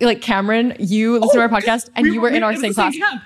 [0.00, 2.72] Like Cameron, you listen to our oh, podcast and We- you were in our same
[2.74, 3.22] class camp.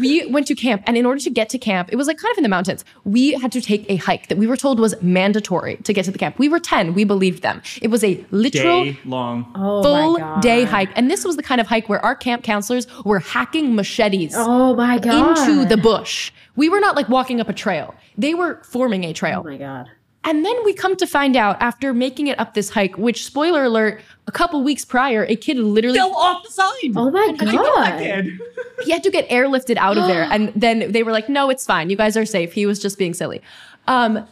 [0.00, 2.32] we went to camp and in order to get to camp it was like kind
[2.32, 4.94] of in the mountains we had to take a hike that we were told was
[5.02, 8.24] mandatory to get to the camp we were 10 we believed them it was a
[8.30, 9.50] literal Day long.
[9.54, 10.40] Oh full my god.
[10.42, 13.74] day hike and this was the kind of hike where our camp counselors were hacking
[13.74, 15.36] machetes Oh my god.
[15.38, 19.12] into the bush we were not like walking up a trail they were forming a
[19.12, 19.40] trail.
[19.44, 19.86] Oh my god.
[20.24, 23.64] and then we come to find out after making it up this hike which spoiler
[23.64, 26.92] alert a couple weeks prior a kid literally Fell off the side.
[26.94, 27.98] Oh my That god.
[27.98, 28.38] kid.
[28.84, 31.64] he had to get airlifted out of there and then they were like no it's
[31.66, 33.40] fine you guys are safe he was just being silly
[33.88, 34.26] um,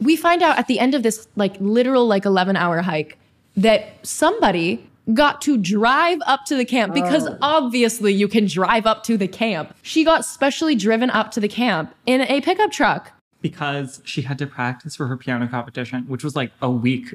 [0.00, 3.16] we find out at the end of this like literal like 11 hour hike
[3.56, 7.36] that somebody got to drive up to the camp because oh.
[7.42, 11.48] obviously you can drive up to the camp she got specially driven up to the
[11.48, 16.24] camp in a pickup truck because she had to practice for her piano competition, which
[16.24, 17.14] was like a week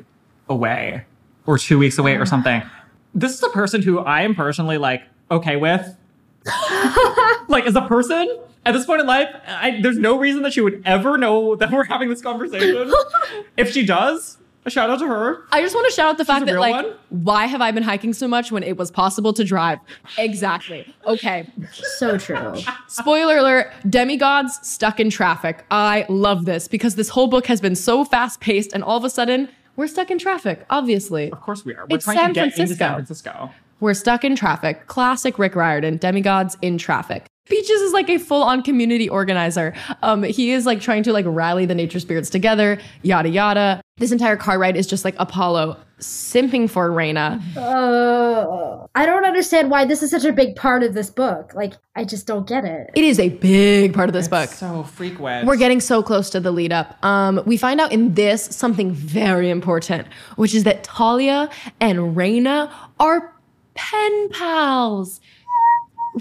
[0.50, 1.06] away
[1.46, 2.62] or two weeks away or something.
[3.16, 5.96] This is a person who I am personally like okay with.
[7.48, 10.62] like as a person at this point in life, I, there's no reason that she
[10.62, 12.94] would ever know that we're having this conversation.
[13.58, 15.44] if she does, a shout out to her.
[15.52, 16.94] I just want to shout out the fact that like one?
[17.10, 19.80] why have I been hiking so much when it was possible to drive?
[20.18, 20.94] Exactly.
[21.06, 21.50] Okay.
[21.72, 22.56] So true.
[22.88, 25.66] Spoiler alert, demigods stuck in traffic.
[25.72, 29.04] I love this because this whole book has been so fast paced and all of
[29.04, 31.32] a sudden we're stuck in traffic, obviously.
[31.32, 31.86] Of course we are.
[31.90, 33.52] We're It's trying San to get into San Francisco.
[33.80, 34.88] We're stuck in traffic.
[34.88, 37.26] Classic Rick Riordan, demigods in traffic.
[37.50, 39.74] Peaches is like a full-on community organizer.
[40.02, 43.82] Um, he is like trying to like rally the nature spirits together, yada yada.
[43.98, 47.42] This entire car ride is just like Apollo simping for Reyna.
[47.56, 51.54] Uh, I don't understand why this is such a big part of this book.
[51.56, 52.92] Like, I just don't get it.
[52.96, 54.50] It is a big part of this book.
[54.50, 55.48] So freak wed.
[55.48, 57.04] We're getting so close to the lead up.
[57.04, 62.72] Um, we find out in this something very important, which is that Thalia and Reyna
[63.00, 63.34] are
[63.74, 65.20] pen pals.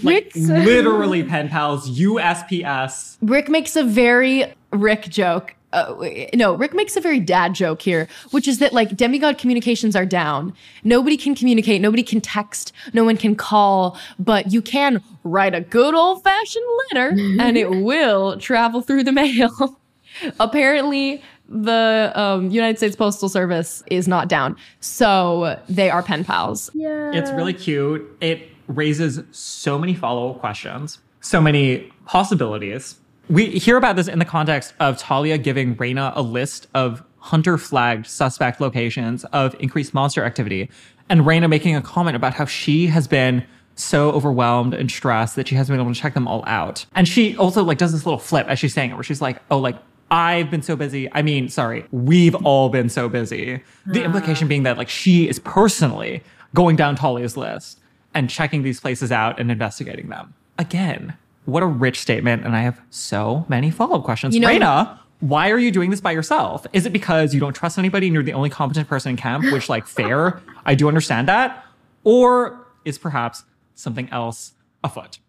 [0.03, 3.17] Like Rick, literally pen pals, USPS.
[3.21, 5.55] Rick makes a very Rick joke.
[5.73, 5.93] Uh,
[6.33, 10.05] no, Rick makes a very dad joke here, which is that like demigod communications are
[10.05, 10.53] down.
[10.83, 15.61] Nobody can communicate, nobody can text, no one can call, but you can write a
[15.61, 19.77] good old fashioned letter and it will travel through the mail.
[20.39, 26.71] Apparently, the um, United States Postal Service is not down, so they are pen pals.
[26.73, 27.11] Yeah.
[27.13, 28.05] It's really cute.
[28.21, 32.97] It raises so many follow up questions, so many possibilities.
[33.29, 37.57] We hear about this in the context of Thalia giving Reyna a list of hunter
[37.57, 40.69] flagged suspect locations of increased monster activity,
[41.09, 43.45] and Reyna making a comment about how she has been
[43.75, 46.85] so overwhelmed and stressed that she hasn't been able to check them all out.
[46.95, 49.41] And she also like does this little flip as she's saying it, where she's like,
[49.51, 49.77] "Oh, like
[50.09, 51.09] I've been so busy.
[51.13, 54.49] I mean, sorry, we've all been so busy." The implication mm.
[54.49, 57.79] being that like she is personally going down Thalia's list
[58.13, 60.33] and checking these places out and investigating them.
[60.57, 62.43] Again, what a rich statement.
[62.45, 64.33] And I have so many follow up questions.
[64.35, 66.65] You know- Reyna, why are you doing this by yourself?
[66.73, 69.45] Is it because you don't trust anybody and you're the only competent person in camp?
[69.51, 70.41] Which, like, fair.
[70.65, 71.63] I do understand that.
[72.03, 73.43] Or is perhaps
[73.75, 74.53] something else
[74.83, 75.19] afoot?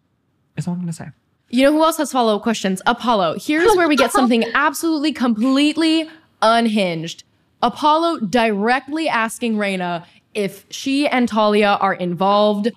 [0.57, 1.09] Is all I'm going to say.
[1.49, 2.81] You know who else has follow up questions?
[2.85, 3.37] Apollo.
[3.39, 6.07] Here's where we get something absolutely, completely
[6.41, 7.23] unhinged.
[7.61, 12.71] Apollo directly asking Reyna if she and Thalia are involved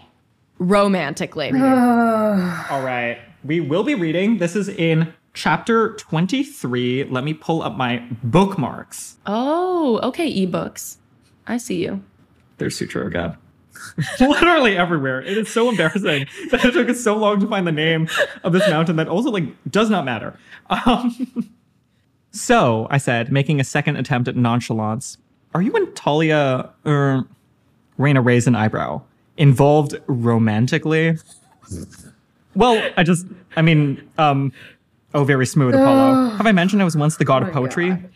[0.59, 1.49] romantically.
[1.55, 3.19] All right.
[3.45, 4.39] We will be reading.
[4.39, 7.05] This is in chapter 23.
[7.05, 9.17] Let me pull up my bookmarks.
[9.27, 10.97] oh, okay, ebooks.
[11.47, 12.03] I see you.
[12.59, 13.37] There's Sutro again.
[14.21, 15.23] Literally everywhere.
[15.23, 18.09] It is so embarrassing that it took us so long to find the name
[18.45, 20.39] of this mountain that also like does not matter.
[20.71, 21.53] Um,
[22.31, 25.19] so I said, making a second attempt at nonchalance.
[25.55, 27.27] Are you and Thalia, er,
[27.99, 29.03] Reyna raised an eyebrow,
[29.37, 31.19] involved romantically?
[32.55, 33.27] Well, I just,
[33.57, 34.53] I mean, um,
[35.15, 36.31] oh, very smooth, Apollo.
[36.31, 37.91] Have I mentioned I was once the god of poetry?
[37.91, 38.11] God.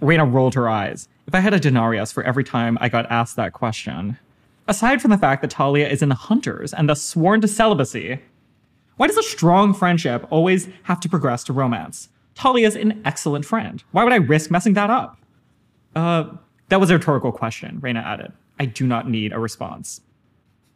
[0.00, 1.08] Reyna rolled her eyes.
[1.26, 4.18] If I had a denarius for every time I got asked that question,
[4.66, 8.20] aside from the fact that Thalia is in the Hunters and thus sworn to celibacy,
[8.96, 12.08] why does a strong friendship always have to progress to romance?
[12.34, 13.82] Thalia's an excellent friend.
[13.92, 15.18] Why would I risk messing that up?
[15.94, 16.24] Uh,
[16.68, 18.32] that was a rhetorical question, Reyna added.
[18.60, 20.02] I do not need a response.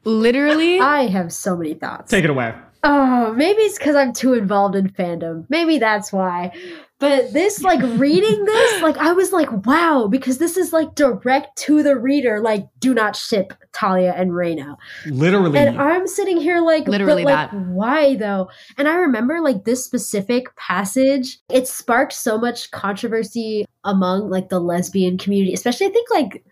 [0.04, 2.10] Literally, I have so many thoughts.
[2.10, 2.54] Take it away.
[2.82, 5.44] Oh, maybe it's because I'm too involved in fandom.
[5.50, 6.52] Maybe that's why.
[6.98, 11.58] But this, like, reading this, like, I was like, wow, because this is like direct
[11.58, 12.40] to the reader.
[12.40, 14.78] Like, do not ship Thalia and Reyna.
[15.06, 15.58] Literally.
[15.58, 17.66] And I'm sitting here like, Literally but, like, that.
[17.68, 18.48] why though?
[18.78, 24.60] And I remember like this specific passage, it sparked so much controversy among like the
[24.60, 26.44] lesbian community, especially I think like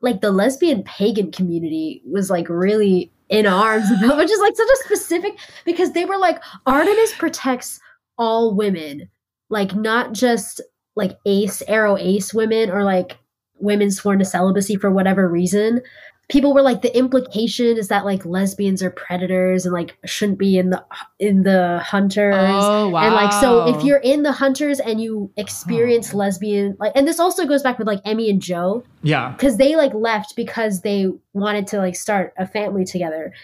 [0.00, 4.68] like the lesbian pagan community was like really in arms about, which is like such
[4.72, 7.80] a specific because they were like Artemis protects
[8.18, 9.08] all women,
[9.48, 10.60] like not just
[10.96, 13.18] like ace arrow ace women or like
[13.58, 15.80] women sworn to celibacy for whatever reason
[16.30, 20.56] people were like the implication is that like lesbians are predators and like shouldn't be
[20.56, 20.82] in the
[21.18, 23.04] in the hunters Oh wow.
[23.04, 27.18] and like so if you're in the hunters and you experience lesbian like and this
[27.18, 29.32] also goes back with like Emmie and Jo yeah.
[29.32, 33.34] because they like left because they wanted to like start a family together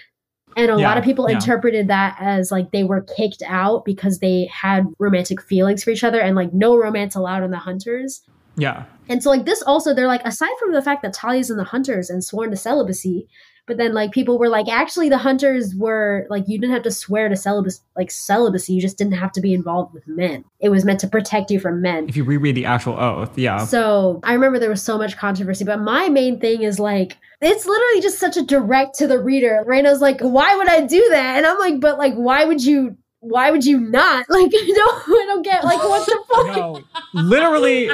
[0.57, 1.35] and a lot of people yeah.
[1.35, 6.05] interpreted that as like they were kicked out because they had romantic feelings for each
[6.05, 8.23] other and like no romance allowed in the hunters
[8.57, 8.85] Yeah.
[9.09, 11.65] and so like this also they're like aside from the fact that Thalia's in the
[11.65, 13.29] hunters and sworn to celibacy,
[13.67, 16.91] but then like people were like actually the hunters were like you didn't have to
[16.91, 20.45] swear to celibacy like celibacy, you just didn't have to be involved with men.
[20.61, 22.09] It was meant to protect you from men.
[22.09, 23.65] If you reread the actual oath, yeah.
[23.65, 27.67] So I remember there was so much controversy, but my main thing is like it's
[27.67, 29.63] literally just such a direct to the reader.
[29.67, 31.37] Reyna's like, why would I do that?
[31.37, 32.97] And I'm like, but like, why would you?
[33.21, 34.27] Why would you not?
[34.31, 36.47] Like, I don't, I don't get like what the fuck.
[36.47, 36.83] No,
[37.15, 37.91] literally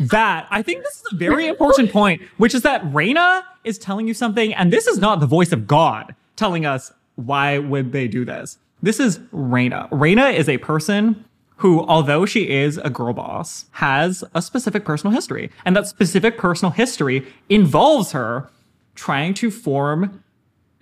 [0.00, 0.46] that.
[0.50, 4.14] I think this is a very important point, which is that Reyna is telling you
[4.14, 8.24] something, and this is not the voice of God telling us why would they do
[8.24, 8.58] this.
[8.82, 9.88] This is Reyna.
[9.90, 11.24] Reyna is a person
[11.56, 15.50] who, although she is a girl boss, has a specific personal history.
[15.66, 18.48] And that specific personal history involves her
[18.94, 20.24] trying to form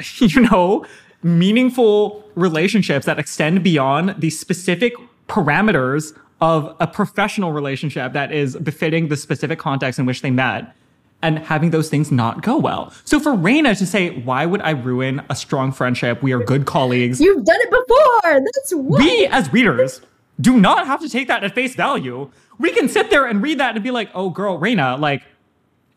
[0.18, 0.86] you know,
[1.22, 4.94] meaningful relationships that extend beyond the specific
[5.28, 10.74] parameters of a professional relationship that is befitting the specific context in which they met
[11.20, 12.93] and having those things not go well.
[13.05, 16.22] So for Reyna to say, why would I ruin a strong friendship?
[16.22, 17.20] We are good colleagues.
[17.20, 18.41] You've done it before.
[18.55, 19.01] That's what.
[19.01, 20.01] we as readers
[20.41, 22.30] do not have to take that at face value.
[22.59, 25.22] We can sit there and read that and be like, oh girl, Reyna, like,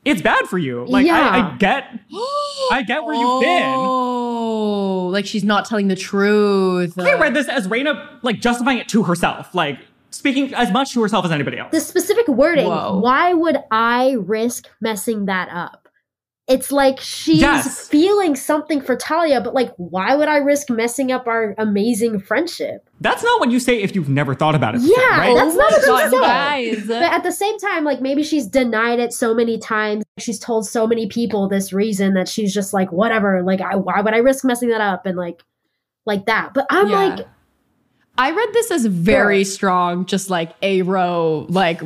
[0.03, 0.85] it's bad for you.
[0.85, 1.53] Like I, Yeah.
[1.53, 1.99] I get
[2.71, 3.63] I get where you've been.
[3.63, 6.97] Oh, like she's not telling the truth.
[6.97, 9.77] I uh, read this as Reyna like justifying it to herself, like
[10.11, 11.71] speaking as much to herself as anybody else.
[11.71, 12.67] the specific wording.
[12.67, 12.99] Whoa.
[12.99, 15.87] Why would I risk messing that up?
[16.47, 17.87] It's like she's Yes.
[17.87, 22.89] feeling something for Thalia, but like, why would I risk messing up our amazing friendship?
[22.99, 24.81] That's not what you say if you've never thought about it.
[24.81, 25.35] before, Yeah, right?
[25.35, 26.21] that's not oh what God, she said.
[26.21, 26.87] guys.
[26.87, 30.03] But at the same time, like maybe she's denied it so many times.
[30.19, 33.43] She's told so many people this reason that she's just like, whatever.
[33.43, 35.05] Like, I, why would I risk messing that up?
[35.05, 35.41] And like,
[36.05, 36.53] like that.
[36.53, 36.95] But I'm Yeah.
[37.05, 37.27] like,
[38.21, 39.51] I read this as very Sure.
[39.51, 41.81] strong, just like a row like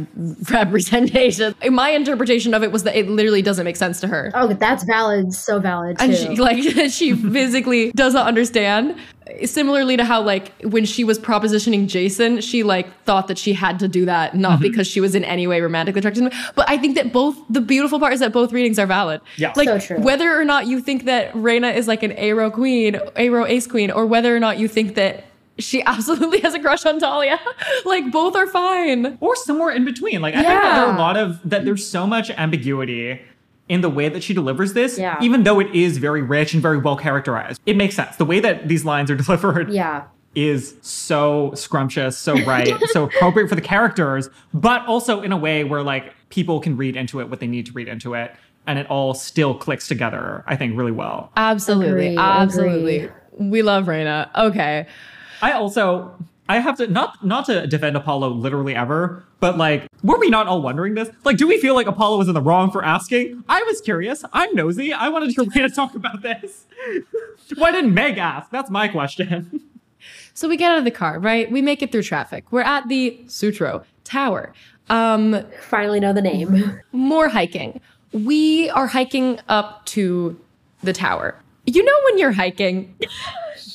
[0.51, 1.55] representation.
[1.71, 4.31] My interpretation of it was that it literally doesn't make sense to her.
[4.33, 6.05] oh, that's valid, so valid too.
[6.05, 6.61] and she like
[6.91, 8.97] she physically doesn't understand
[9.45, 13.79] similarly to how like when she was propositioning jason she like thought that she had
[13.79, 14.61] to do that not mm-hmm.
[14.61, 17.35] because she was in any way romantically attracted to him but i think that both
[17.49, 19.51] the beautiful part is that both readings are valid Yeah.
[19.55, 19.99] like So true.
[19.99, 23.89] whether or not you think that Reyna is like an arrow queen arrow ace queen
[23.89, 25.25] or whether or not you think that
[25.57, 27.39] she absolutely has a crush on thalia
[27.85, 30.21] like both are fine or somewhere in between.
[30.21, 33.21] Like I think that there are a lot of that there's so much ambiguity
[33.67, 35.17] in the way that she delivers this, Yeah.
[35.21, 37.59] even though it is very rich and very well characterized.
[37.65, 38.15] It makes sense.
[38.17, 40.03] The way that these lines are delivered yeah.
[40.35, 45.63] is so scrumptious, so right, so appropriate for the characters, but also in a way
[45.63, 48.35] where like people can read into it what they need to read into it,
[48.67, 50.43] and it all still clicks together.
[50.45, 51.31] I think really well.
[51.35, 53.15] absolutely Agree, absolutely agree.
[53.39, 54.29] we love Reyna.
[54.35, 54.85] okay
[55.45, 56.15] I also
[56.49, 60.47] I have to not not to defend Apollo literally ever, but like were we not
[60.47, 61.09] all wondering this?
[61.23, 63.43] Like, do we feel like Apollo was in the wrong for asking?
[63.47, 64.25] I was curious.
[64.33, 64.91] I'm nosy.
[64.91, 66.65] I wanted to to talk about this.
[67.57, 68.49] Why didn't Meg ask?
[68.49, 69.61] That's my question.
[70.35, 71.49] So we get out of the car, right?
[71.49, 72.51] We make it through traffic.
[72.51, 74.53] We're at the Sutro Tower.
[74.89, 76.79] Um, Finally know the name.
[76.91, 77.79] more hiking.
[78.11, 80.37] We are hiking up to
[80.83, 81.41] the tower.
[81.65, 82.93] You know when you're hiking,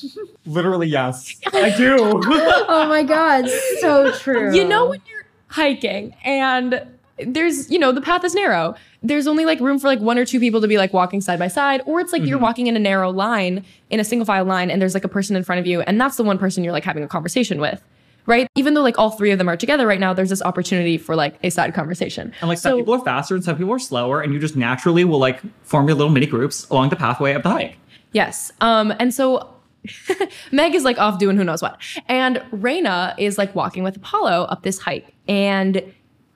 [0.45, 1.35] Literally, yes.
[1.53, 1.97] I do.
[2.25, 3.49] oh my god,
[3.79, 4.53] so true.
[4.55, 6.85] you know when you're hiking and
[7.25, 8.73] there's, you know, the path is narrow.
[9.03, 11.37] There's only like room for like one or two people to be like walking side
[11.39, 14.45] by side, or it's like you're walking in a narrow line, in a single file
[14.45, 16.63] line, and there's like a person in front of you, and that's the one person
[16.63, 17.83] you're like having a conversation with.
[18.27, 18.47] Right?
[18.55, 21.15] Even though like all three of them are together right now, there's this opportunity for
[21.15, 22.31] like a side conversation.
[22.39, 24.55] And like some So- people are faster and some people are slower, and you just
[24.55, 27.77] naturally will like form your little mini groups along the pathway of the hike.
[28.13, 28.51] Yes.
[28.61, 29.49] Um, and so
[30.51, 31.79] Meg is like off doing who knows what.
[32.07, 35.13] And Reyna is like walking with Apollo up this hike.
[35.27, 35.83] And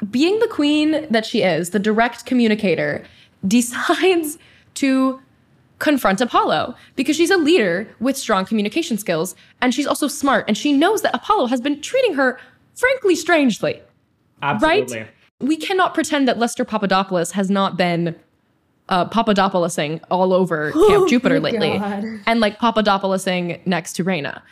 [0.10, 3.04] being the queen that she is, the direct communicator,
[3.48, 4.38] decides
[4.76, 5.22] to
[5.80, 10.58] confront Apollo because she's a leader with strong communication skills and she's also smart and
[10.58, 12.40] she knows that Apollo has been treating her
[12.76, 13.82] frankly strangely.
[14.42, 15.00] Absolutely.
[15.00, 15.08] Right?
[15.40, 18.16] We cannot pretend that Lester Papadopoulos has not been
[18.90, 22.04] uh, Papadopoulosing all over Camp Jupiter lately, God.
[22.26, 24.44] and like Papadopoulosing next to Reyna.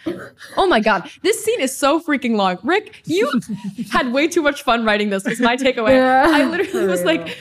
[0.57, 2.57] Oh my god, this scene is so freaking long.
[2.63, 3.29] Rick, you
[3.91, 5.23] had way too much fun writing this.
[5.25, 5.91] Was my takeaway.
[5.91, 7.15] Yeah, I literally was real.
[7.17, 7.37] like,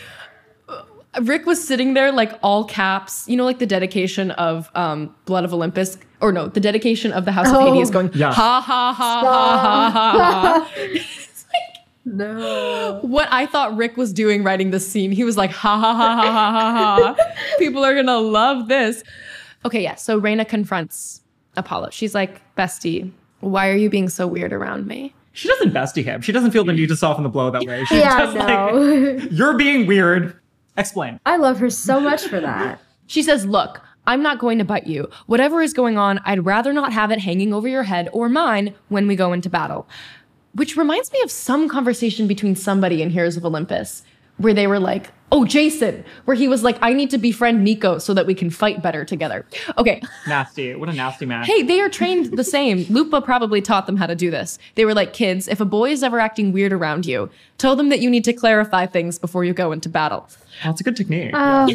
[0.68, 0.82] uh,
[1.22, 5.44] Rick was sitting there like all caps, you know, like the dedication of um, Blood
[5.44, 7.72] of Olympus, or no, the dedication of the House of Oh.
[7.72, 8.32] Hades, going Yeah.
[8.32, 10.68] ha ha ha ha ha ha.
[10.70, 11.08] ha.
[12.04, 12.98] No.
[13.02, 15.12] what I thought Rick was doing writing this scene.
[15.12, 17.32] He was like, ha ha ha ha ha ha ha.
[17.58, 19.02] People are gonna love this.
[19.64, 19.94] Okay, yeah.
[19.94, 21.20] So Reyna confronts
[21.56, 21.90] Apollo.
[21.90, 25.14] She's like, bestie, why are you being so weird around me?
[25.34, 26.20] She doesn't bestie him.
[26.20, 27.84] She doesn't feel the need to soften the blow that way.
[27.84, 28.78] She's Yeah, just like, no.
[29.30, 30.36] you're being weird.
[30.76, 31.20] Explain.
[31.24, 32.80] I love her so much for that.
[33.06, 35.08] She says, Look, I'm not going to bite you.
[35.26, 38.74] Whatever is going on, I'd rather not have it hanging over your head or mine
[38.88, 39.86] when we go into battle.
[40.54, 44.02] Which reminds me of some conversation between somebody in Heroes of Olympus
[44.38, 47.96] where they were like, Oh, Jason, where he was like, I need to befriend Nico
[47.96, 49.46] so that we can fight better together.
[49.78, 50.02] Okay.
[50.26, 50.74] Nasty.
[50.74, 51.44] What a nasty man.
[51.44, 52.84] Hey, they are trained the same.
[52.90, 54.58] Lupa probably taught them how to do this.
[54.74, 57.88] They were like, kids, if a boy is ever acting weird around you, tell them
[57.88, 60.28] that you need to clarify things before you go into battle.
[60.62, 61.32] That's a good technique.
[61.32, 61.70] Um,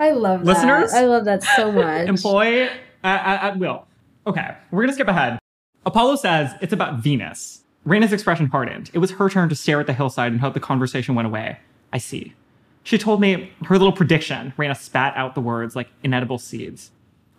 [0.00, 0.46] I love that.
[0.46, 0.92] Listeners?
[0.92, 2.08] I love that so much.
[2.08, 3.86] Employ at, uh, at, uh, at uh, will.
[4.26, 5.38] Okay, we're gonna skip ahead.
[5.86, 7.63] Apollo says it's about Venus.
[7.84, 8.90] Reyna's expression hardened.
[8.94, 11.58] It was her turn to stare at the hillside and hope the conversation went away.
[11.92, 12.32] I see.
[12.82, 14.52] She told me her little prediction.
[14.56, 16.90] Reyna spat out the words like inedible seeds.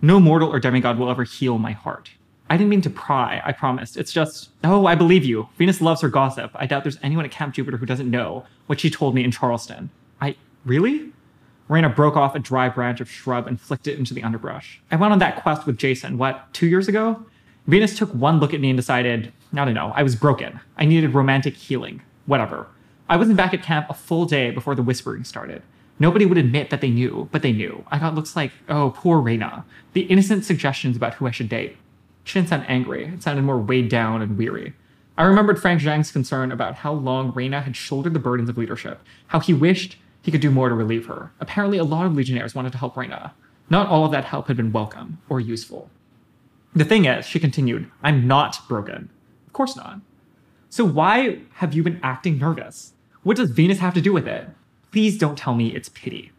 [0.02, 2.12] No mortal or demigod will ever heal my heart.
[2.50, 3.98] I didn't mean to pry, I promised.
[3.98, 5.50] It's just, oh, I believe you.
[5.58, 6.52] Venus loves her gossip.
[6.54, 9.32] I doubt there's anyone at Camp Jupiter who doesn't know what she told me in
[9.32, 9.90] Charleston.
[10.22, 11.12] I, really?
[11.68, 14.80] Reyna broke off a dry branch of shrub and flicked it into the underbrush.
[14.92, 17.26] I went on that quest with Jason, what, two years ago?
[17.66, 20.60] Venus took one look at me and decided, I don't know, I was broken.
[20.78, 22.02] I needed romantic healing.
[22.26, 22.68] Whatever.
[23.08, 25.62] I wasn't back at camp a full day before the whispering started.
[26.00, 27.86] Nobody would admit that they knew, but they knew.
[27.90, 29.64] I got looks like, oh, poor Reyna.
[29.94, 31.78] The innocent suggestions about who I should date.
[32.24, 33.06] She didn't sound angry.
[33.06, 34.74] It sounded more weighed down and weary.
[35.18, 39.02] I remembered Frank Zhang's concern about how long Reyna had shouldered the burdens of leadership,
[39.28, 41.32] how he wished he could do more to relieve her.
[41.40, 43.34] Apparently, a lot of Legionnaires wanted to help Reyna.
[43.70, 45.90] Not all of that help had been welcome or useful.
[46.76, 49.10] The thing is, she continued, I'm not broken.
[49.56, 50.02] Of course not.
[50.70, 52.92] So why have you been acting nervous?
[53.24, 54.50] What does Venus have to do with it?
[54.92, 56.34] Please don't tell me it's pity.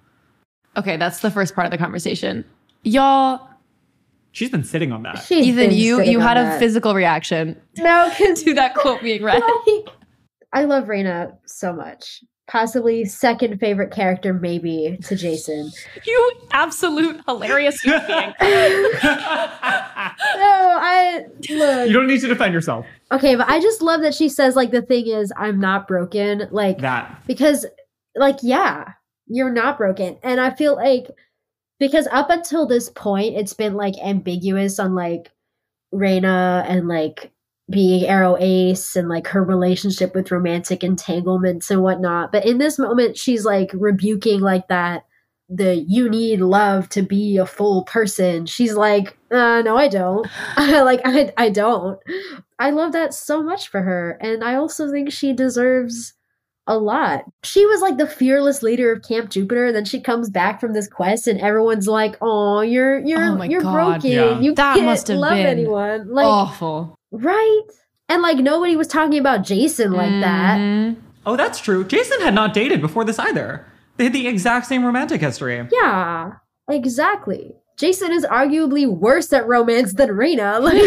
[0.77, 2.45] Okay, that's the first part of the conversation.
[2.83, 3.49] Y'all,
[4.33, 5.25] She's been sitting on that.
[5.25, 6.59] She's Ethan, you you had a that.
[6.59, 9.43] physical reaction no, because to that quote being read.
[9.67, 9.89] like,
[10.53, 12.23] I love Reyna so much.
[12.49, 15.71] Possibly second favorite character, maybe to Jason.
[16.07, 18.91] You absolute hilarious human being.
[19.03, 21.89] No, I look.
[21.89, 22.87] You don't need to defend yourself.
[23.13, 26.49] Okay, but I just love that she says like the thing is I'm not broken.
[26.51, 27.23] Like That.
[27.27, 27.67] because
[28.15, 28.93] like yeah,
[29.27, 30.17] you're not broken.
[30.23, 31.09] And I feel like
[31.79, 35.31] because up until this point it's been like ambiguous on like
[35.93, 37.31] Reyna and like
[37.71, 42.31] being aro-ace and like her relationship with romantic entanglements and whatnot.
[42.33, 45.05] But in this moment she's like rebuking like that
[45.49, 48.47] the you need love to be a full person.
[48.47, 50.27] She's like, uh, no, I don't.
[50.57, 51.99] like I I don't.
[52.59, 54.19] I love that so much for her.
[54.21, 56.15] And I also think she deserves
[56.67, 57.23] a lot.
[57.45, 59.67] She was like the fearless leader of Camp Jupiter.
[59.67, 63.43] and Then she comes back from this quest, and everyone's like, "Oh, you're you're Oh
[63.45, 64.01] you're God.
[64.01, 64.11] broken.
[64.11, 64.41] Yeah.
[64.41, 66.99] You That can't must have love been anyone." Like, Awful.
[67.23, 67.63] Right?
[68.09, 70.59] And like nobody was talking about Jason like that.
[70.59, 70.97] Mhm.
[71.25, 71.85] Oh, that's true.
[71.85, 73.67] Jason had not dated before this either.
[73.97, 75.67] They had the exact same romantic history.
[75.73, 76.33] Yeah,
[76.69, 77.55] exactly.
[77.77, 80.61] Jason is arguably worse at romance than Reyna.
[80.61, 80.81] Like,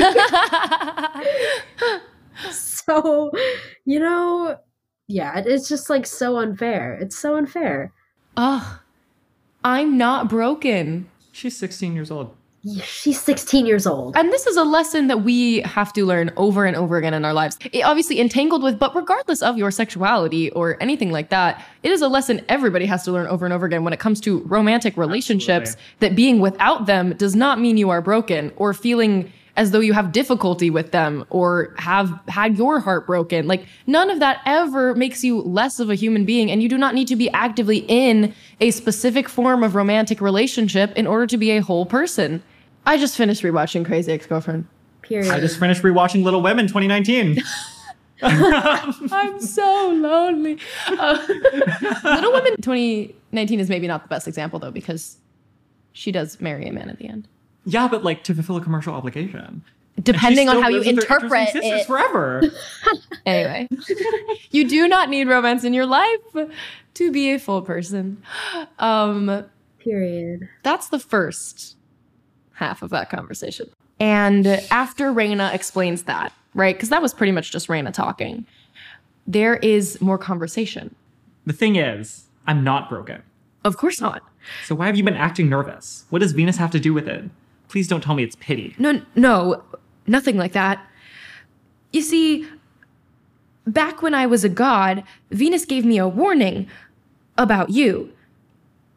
[2.52, 3.32] so
[3.86, 4.58] you know,
[5.08, 6.94] yeah, it's just like so unfair.
[7.02, 7.92] It's so unfair.
[8.38, 8.80] Ugh.
[9.64, 11.10] I'm not broken.
[11.34, 12.36] She's 16 years old.
[12.84, 14.18] She's 16 years old.
[14.18, 17.24] And this is a lesson that we have to learn over and over again in
[17.24, 17.58] our lives.
[17.72, 22.02] It obviously entangled with, but regardless of your sexuality or anything like that, it is
[22.02, 24.98] a lesson everybody has to learn over and over again when it comes to romantic
[24.98, 25.84] relationships Absolutely.
[26.00, 29.92] that being without them does not mean you are broken or feeling as though you
[29.92, 33.46] have difficulty with them or have had your heart broken.
[33.46, 36.78] Like none of that ever makes you less of a human being and you do
[36.78, 41.38] not need to be actively in a specific form of romantic relationship in order to
[41.38, 42.42] be a whole person.
[42.86, 44.66] I just finished rewatching Crazy Ex Girlfriend.
[45.02, 45.30] Period.
[45.30, 47.44] I just finished rewatching Little Women 2019.
[48.22, 50.58] I'm so lonely.
[50.88, 51.18] Uh,
[52.06, 55.18] Little Women 2019 is maybe not the best example though because
[55.92, 57.28] she does marry a man at the end.
[57.66, 59.64] Yeah, but like to fulfill a commercial obligation.
[60.02, 61.88] Depending on how you lives with her interpret interesting sisters it.
[61.88, 62.42] forever.
[63.26, 63.68] Anyway,
[64.50, 66.20] you do not need romance in your life
[66.96, 68.24] to be a full person.
[68.80, 69.46] Um,
[69.78, 70.48] Period.
[70.64, 71.76] that's the first
[72.54, 73.70] half of that conversation.
[74.00, 76.76] And after Reyna explains that, right?
[76.76, 78.46] Because that was pretty much just Reyna talking.
[79.28, 80.96] There is more conversation.
[81.46, 83.22] the thing is, I'm not broken.
[83.64, 84.24] Of course not.
[84.66, 86.06] So why have you been acting nervous?
[86.10, 87.26] What does Venus have to do with it?
[87.70, 88.76] Please don't tell me it's pity.
[88.78, 89.64] No, no,
[90.08, 90.86] nothing like that.
[91.94, 92.48] You see,
[93.66, 96.68] back when I was a god, Venus gave me a warning
[97.38, 98.12] about you.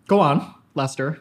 [0.08, 1.20] Go on, Lester.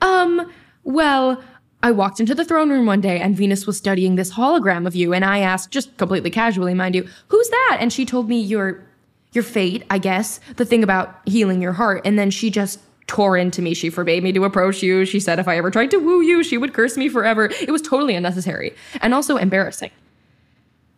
[0.00, 0.50] Um,
[0.84, 1.42] well,
[1.82, 4.94] I walked into the throne room one day and Venus was studying this hologram of
[4.96, 7.78] you, and I asked, just completely casually, mind you, who's that?
[7.80, 8.84] And she told me your
[9.32, 13.36] your fate, I guess, the thing about healing your heart, and then she just tore
[13.36, 13.74] into me.
[13.74, 15.04] She forbade me to approach you.
[15.04, 17.50] She said if I ever tried to woo you, she would curse me forever.
[17.60, 19.90] It was totally unnecessary and also embarrassing.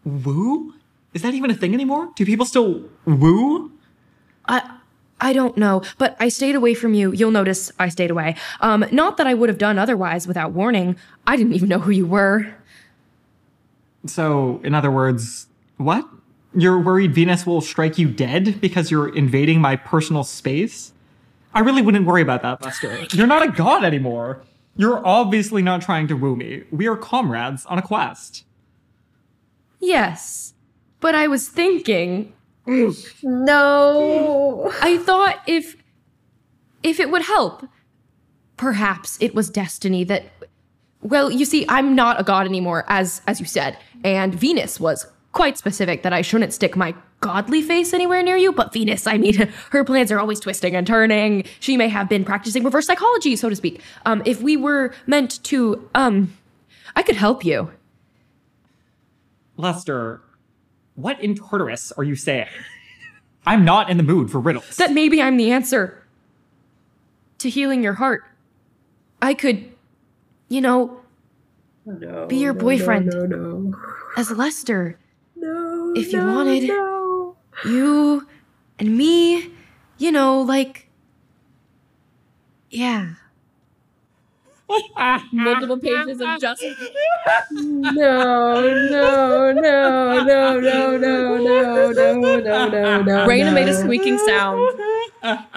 [0.05, 0.75] Woo?
[1.15, 2.11] Is that even a thing anymore?
[2.17, 3.73] Do people still woo?
[4.47, 4.79] I
[5.23, 7.13] I don't know, but I stayed away from you.
[7.13, 8.37] You'll notice I stayed away.
[8.61, 10.97] Um, not that I would have done otherwise without warning.
[11.27, 12.47] I didn't even know who you were.
[14.07, 15.47] So, in other words,
[15.77, 16.09] what?
[16.55, 20.93] You're worried Venus will strike you dead because you're invading my personal space?
[21.53, 23.07] I really wouldn't worry about that, Lester.
[23.13, 24.43] You're not a god anymore.
[24.77, 26.63] You're obviously not trying to woo me.
[26.71, 28.45] We are comrades on a quest.
[29.81, 30.55] Yes,
[31.01, 32.33] but I was thinking.
[33.23, 34.73] No.
[34.81, 35.77] I thought if
[36.83, 37.67] if it would help,
[38.57, 40.25] perhaps it was destiny that.
[41.03, 45.07] Well, you see, I'm not a god anymore, as as you said, and Venus was
[45.33, 48.53] quite specific that I shouldn't stick my godly face anywhere near you.
[48.53, 49.35] But Venus, I mean,
[49.71, 51.45] her plans are always twisting and turning.
[51.61, 53.81] She may have been practicing reverse psychology, so to speak.
[54.07, 56.35] Um, if we were meant to, um,
[56.97, 57.71] I could help you.
[59.57, 60.23] Lester,
[60.95, 62.49] what in Tartarus are you saying?
[63.47, 64.77] I'm not in the mood for riddles.
[64.77, 66.03] that maybe I'm the answer
[67.39, 68.23] to healing your heart.
[69.23, 69.71] I could,
[70.49, 71.01] you know,
[71.87, 72.27] No.
[72.27, 73.07] Be your no, boyfriend.
[73.07, 73.75] No, no, no.
[74.17, 74.99] as Lester,
[75.37, 75.93] No.
[75.97, 77.00] If you no, wanted- No.
[77.65, 78.27] You
[78.79, 79.51] and me,
[79.99, 80.89] you know, like,
[82.71, 83.15] yeah.
[85.33, 86.65] Multiple pages of just.
[87.51, 93.27] No, no, no, no, no, no, no, no, no, no, no.
[93.27, 94.79] Reyna made a squeaking sound,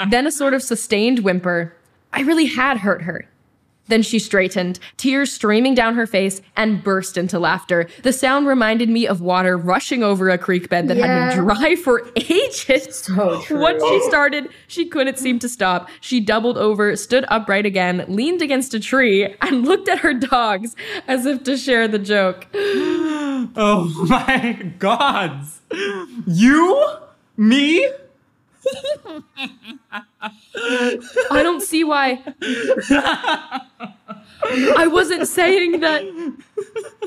[0.09, 1.75] then a sort of sustained whimper.
[2.11, 3.27] I really had hurt her.
[3.87, 7.87] Then she straightened, tears streaming down her face, and burst into laughter.
[8.03, 11.75] The sound reminded me of water rushing over a creek bed that had been dry
[11.75, 13.03] for ages.
[13.13, 13.59] So true.
[13.59, 15.89] Once she started, she couldn't seem to stop.
[15.99, 20.75] She doubled over, stood upright again, leaned against a tree, and looked at her dogs
[21.07, 22.47] as if to share the joke.
[22.53, 25.61] oh my gods.
[26.25, 26.85] You?
[27.35, 27.89] Me?
[29.91, 32.23] I don't see why.
[34.75, 36.03] I wasn't saying that,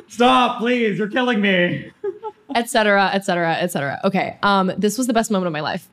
[0.09, 0.99] Stop, please.
[0.99, 1.91] You're killing me.
[2.55, 4.01] etc., etc., etc.
[4.05, 5.89] Okay, um, this was the best moment of my life.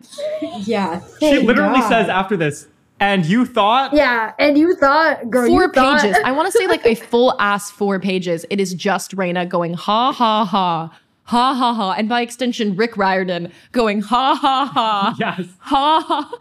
[0.65, 1.01] Yeah.
[1.19, 1.89] She literally God.
[1.89, 2.67] says after this,
[2.99, 3.93] and you thought?
[3.93, 6.17] Yeah, and you thought, girl, Four you thought- pages.
[6.23, 8.45] I want to say like a full ass four pages.
[8.49, 10.97] It is just Reyna going ha ha ha.
[11.25, 11.91] Ha ha ha.
[11.93, 15.15] And by extension, Rick Riordan going ha ha ha.
[15.17, 15.47] Yes.
[15.59, 16.37] Ha ha.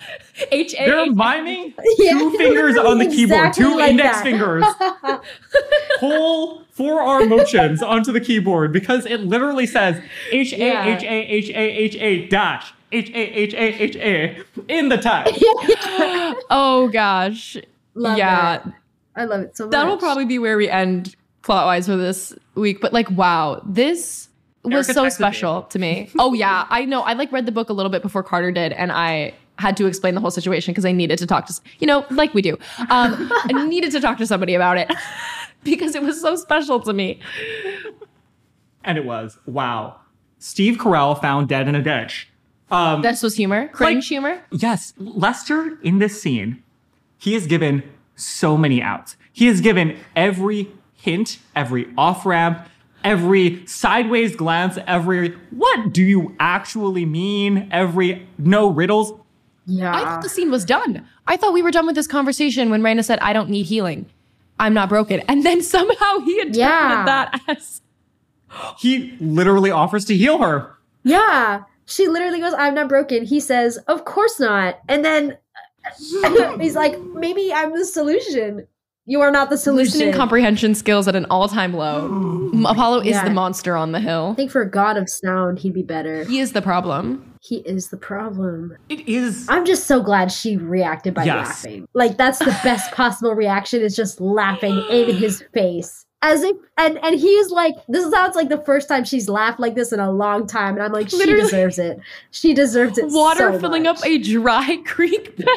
[0.50, 4.24] H A They're miming Yeah, two fingers on the keyboard, two like index that.
[4.24, 4.64] fingers.
[6.00, 10.02] Pull forearm motions onto the keyboard because it literally says
[10.32, 14.42] H A H A H A H A dash H A H A H A
[14.68, 15.42] in the text.
[16.50, 17.56] Oh gosh.
[17.94, 18.54] Love yeah.
[18.56, 18.62] it.
[19.14, 19.72] I love it so much.
[19.72, 22.80] That'll probably be where we end plot wise for this week.
[22.80, 24.28] But like, wow, this
[24.64, 25.10] was Erica so texted me.
[25.10, 26.10] special to me.
[26.18, 27.02] oh yeah, I know.
[27.02, 29.86] I like read the book a little bit before Carter did, and I had to
[29.86, 32.54] explain the whole situation because I needed to talk to, you know, like we do.
[32.90, 34.90] Um, I needed to talk to somebody about it
[35.64, 37.20] because it was so special to me.
[38.84, 39.96] And it was wow.
[40.38, 42.28] Steve Carell found dead in a ditch.
[42.70, 44.42] Um, This was humor, cringe humor.
[44.50, 46.62] Yes, Lester in this scene,
[47.18, 47.82] he has given
[48.16, 49.16] so many outs.
[49.32, 52.66] He has given every hint, every off ramp,
[53.04, 59.12] every sideways glance, every what do you actually mean, every no riddles.
[59.66, 59.94] Yeah.
[59.94, 61.06] I thought the scene was done.
[61.26, 64.06] I thought we were done with this conversation when Reyna said, I don't need healing.
[64.58, 65.20] I'm not broken.
[65.28, 67.04] And then somehow he interpreted Yeah.
[67.04, 67.80] that as
[68.78, 70.76] He literally offers to heal her.
[71.04, 71.62] Yeah.
[71.86, 73.24] She literally goes, I'm not broken.
[73.24, 74.80] He says, Of course not.
[74.88, 75.36] And then
[76.60, 78.66] he's like, Maybe I'm the solution.
[79.04, 79.92] You are not the solution.
[79.98, 82.50] listening comprehension skills at an all-time low.
[82.66, 83.24] Apollo is Yeah.
[83.24, 84.30] the monster on the hill.
[84.32, 86.24] I think for a god of sound, he'd be better.
[86.24, 87.28] He is the problem.
[87.40, 88.76] He is the problem.
[88.88, 89.46] It is.
[89.48, 91.48] I'm just so glad she reacted by Yes.
[91.48, 91.88] laughing.
[91.94, 96.06] Like that's the best possible reaction is just laughing in his face.
[96.24, 99.74] As if and and he's like this sounds like the first time she's laughed like
[99.74, 101.98] this in a long time and I'm like she deserves it.
[102.30, 103.06] She deserves it.
[103.08, 103.98] Water so filling much.
[103.98, 105.48] up a dry creek bed.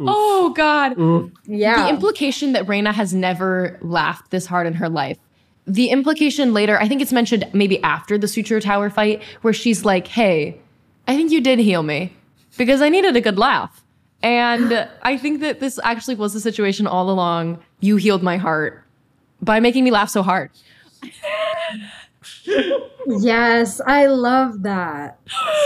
[0.00, 0.98] Oh god.
[0.98, 1.30] Ooh.
[1.44, 1.84] Yeah.
[1.84, 5.18] The implication that Reyna has never laughed this hard in her life.
[5.66, 9.84] The implication later, I think it's mentioned maybe after the Sutro Tower fight, where she's
[9.84, 10.58] like, hey,
[11.06, 12.12] I think you did heal me
[12.58, 13.84] because I needed a good laugh.
[14.22, 17.62] And I think that this actually was the situation all along.
[17.80, 18.82] You healed my heart
[19.40, 20.50] by making me laugh so hard.
[23.06, 25.18] yes, I love that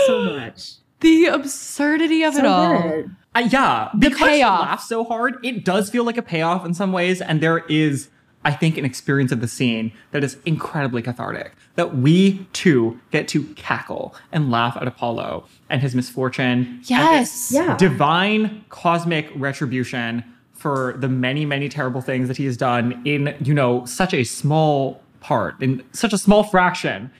[0.05, 0.73] so much.
[0.99, 2.81] The absurdity of So it all.
[2.81, 3.15] good.
[3.35, 4.59] Uh, yeah, because payoff.
[4.59, 7.59] she laughs so hard, it does feel like a payoff in some ways, and there
[7.69, 8.09] is,
[8.43, 11.53] I think, an experience of the scene that is incredibly cathartic.
[11.75, 16.45] That we too get to cackle and laugh at Apollo and his misfortune.
[16.79, 17.51] and Yes.
[17.53, 17.77] Yeah.
[17.77, 20.23] divine cosmic retribution
[20.53, 24.23] for the many, many terrible things that he has done in, you know, such a
[24.23, 27.11] small part, in such a small fraction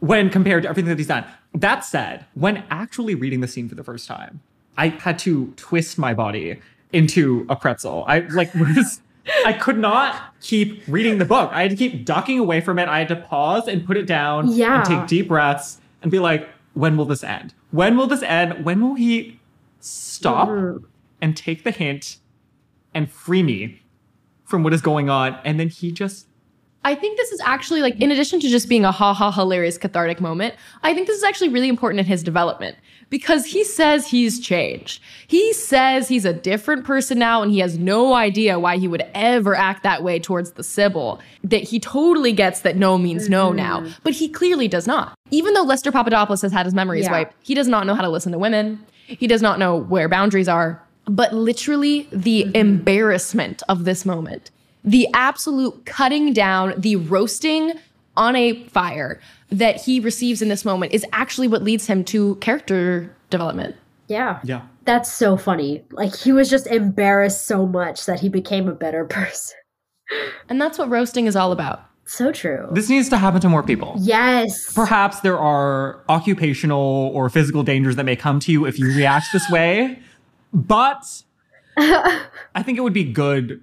[0.00, 1.24] when compared to everything that he's done.
[1.54, 4.42] That said, when actually reading the scene for the first time,
[4.76, 6.60] I had to twist my body
[6.92, 8.04] into a pretzel.
[8.06, 9.00] I like was
[9.46, 11.50] I could not keep reading the book.
[11.52, 12.88] I had to keep ducking away from it.
[12.88, 14.76] I had to pause and put it down Yeah.
[14.78, 17.54] and take deep breaths and be like, when will this end?
[17.70, 18.64] When will this end?
[18.64, 19.38] When will he
[19.80, 20.84] stop Mhm.
[21.22, 22.18] and take the hint
[22.92, 23.80] and free me
[24.44, 25.38] from what is going on?
[25.44, 26.26] And then he just
[26.84, 29.78] I think this is actually like, in addition to just being a ha ha hilarious
[29.78, 32.76] cathartic moment, I think this is actually really important in his development
[33.08, 35.00] because he says he's changed.
[35.26, 39.04] He says he's a different person now and he has no idea why he would
[39.14, 41.20] ever act that way towards the Sybil.
[41.42, 43.56] That he totally gets that no means no mm-hmm.
[43.56, 45.14] now, but he clearly does not.
[45.30, 47.12] Even though Lester Papadopoulos has had his memories Yeah.
[47.12, 48.84] wiped, he does not know how to listen to women.
[49.06, 50.82] He does not know where boundaries are.
[51.06, 52.56] But literally, the mm-hmm.
[52.56, 54.50] embarrassment of this moment
[54.84, 57.72] the absolute cutting down, the roasting
[58.16, 59.20] on a fire
[59.50, 63.76] that he receives in this moment is actually what leads him to character development.
[64.08, 64.40] Yeah.
[64.44, 64.62] yeah.
[64.84, 65.82] That's so funny.
[65.90, 69.56] Like he was just embarrassed so much that he became a better person.
[70.48, 71.82] And that's what roasting is all about.
[72.06, 72.68] So true.
[72.72, 73.96] This needs to happen to more people.
[73.98, 74.72] yes.
[74.74, 79.28] Perhaps there are occupational or physical dangers that may come to you if you react
[79.32, 79.98] this way,
[80.52, 81.22] but
[81.78, 83.62] I think it would be good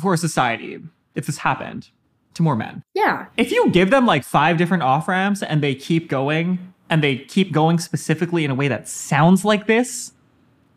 [0.00, 0.78] for society
[1.14, 1.88] if this happened
[2.34, 2.82] to more men.
[2.94, 3.26] yeah.
[3.36, 7.16] If you give them like five different off ramps and they keep going and they
[7.16, 10.12] keep going specifically in a way that sounds like this,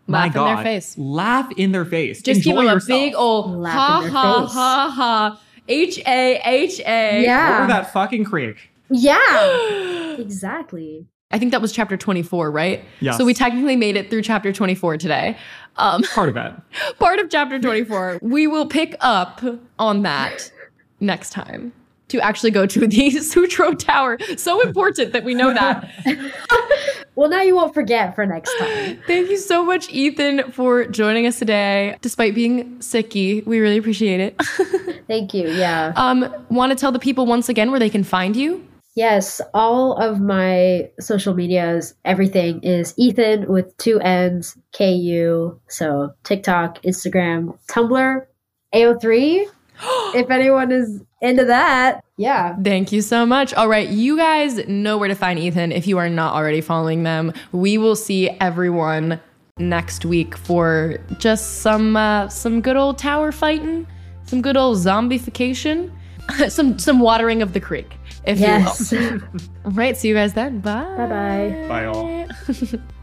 [0.08, 0.98] my Laugh in their God, face.
[0.98, 2.22] laugh in their face.
[2.22, 4.54] Just give Enjoy him a big old Laugh ha in their ha face.
[4.54, 5.42] ha ha.
[5.68, 7.22] H A H A.
[7.24, 7.60] Yeah.
[7.60, 8.72] over that fucking creek.
[8.90, 10.16] Yeah.
[10.18, 11.06] exactly.
[11.34, 12.84] I think that was chapter 24, right?
[13.00, 13.18] Yes.
[13.18, 15.38] So we technically made it through chapter 24 today.
[15.78, 16.54] Um, Part of it.
[17.00, 18.20] part of chapter 24.
[18.22, 19.42] we will pick up
[19.80, 20.52] on that
[21.00, 21.72] next time
[22.10, 24.18] to actually go to the Sutro Tower.
[24.36, 25.90] So important that we know that.
[27.16, 29.00] Well, now you won't forget for next time.
[29.06, 31.98] Thank you so much, Ethan, for joining us today.
[32.02, 34.42] Despite being sicky, we really appreciate it.
[35.08, 35.50] Thank you.
[35.50, 35.92] Yeah.
[35.98, 38.66] um, Want to tell the people once again where they can find you?
[38.96, 45.60] Yes, all of my social medias, everything is Ethan with two N's, KU.
[45.70, 48.26] So TikTok, Instagram, Tumblr,
[48.74, 49.46] AO3.
[50.16, 52.56] if anyone is into that, yeah.
[52.62, 53.54] Thank you so much.
[53.54, 57.04] All right, you guys know where to find Ethan if you are not already following
[57.04, 57.32] them.
[57.52, 59.20] We will see everyone
[59.58, 63.88] next week for just some uh, some good old tower fighting,
[64.26, 65.92] some good old zombification,
[66.50, 67.96] some some watering of the creek,
[68.26, 68.92] if Yes.
[68.92, 69.00] you
[69.34, 69.40] will.
[69.66, 70.60] All right, see you guys then.
[70.60, 70.84] Bye.
[70.98, 71.66] bye bye.
[71.68, 72.28] Bye all.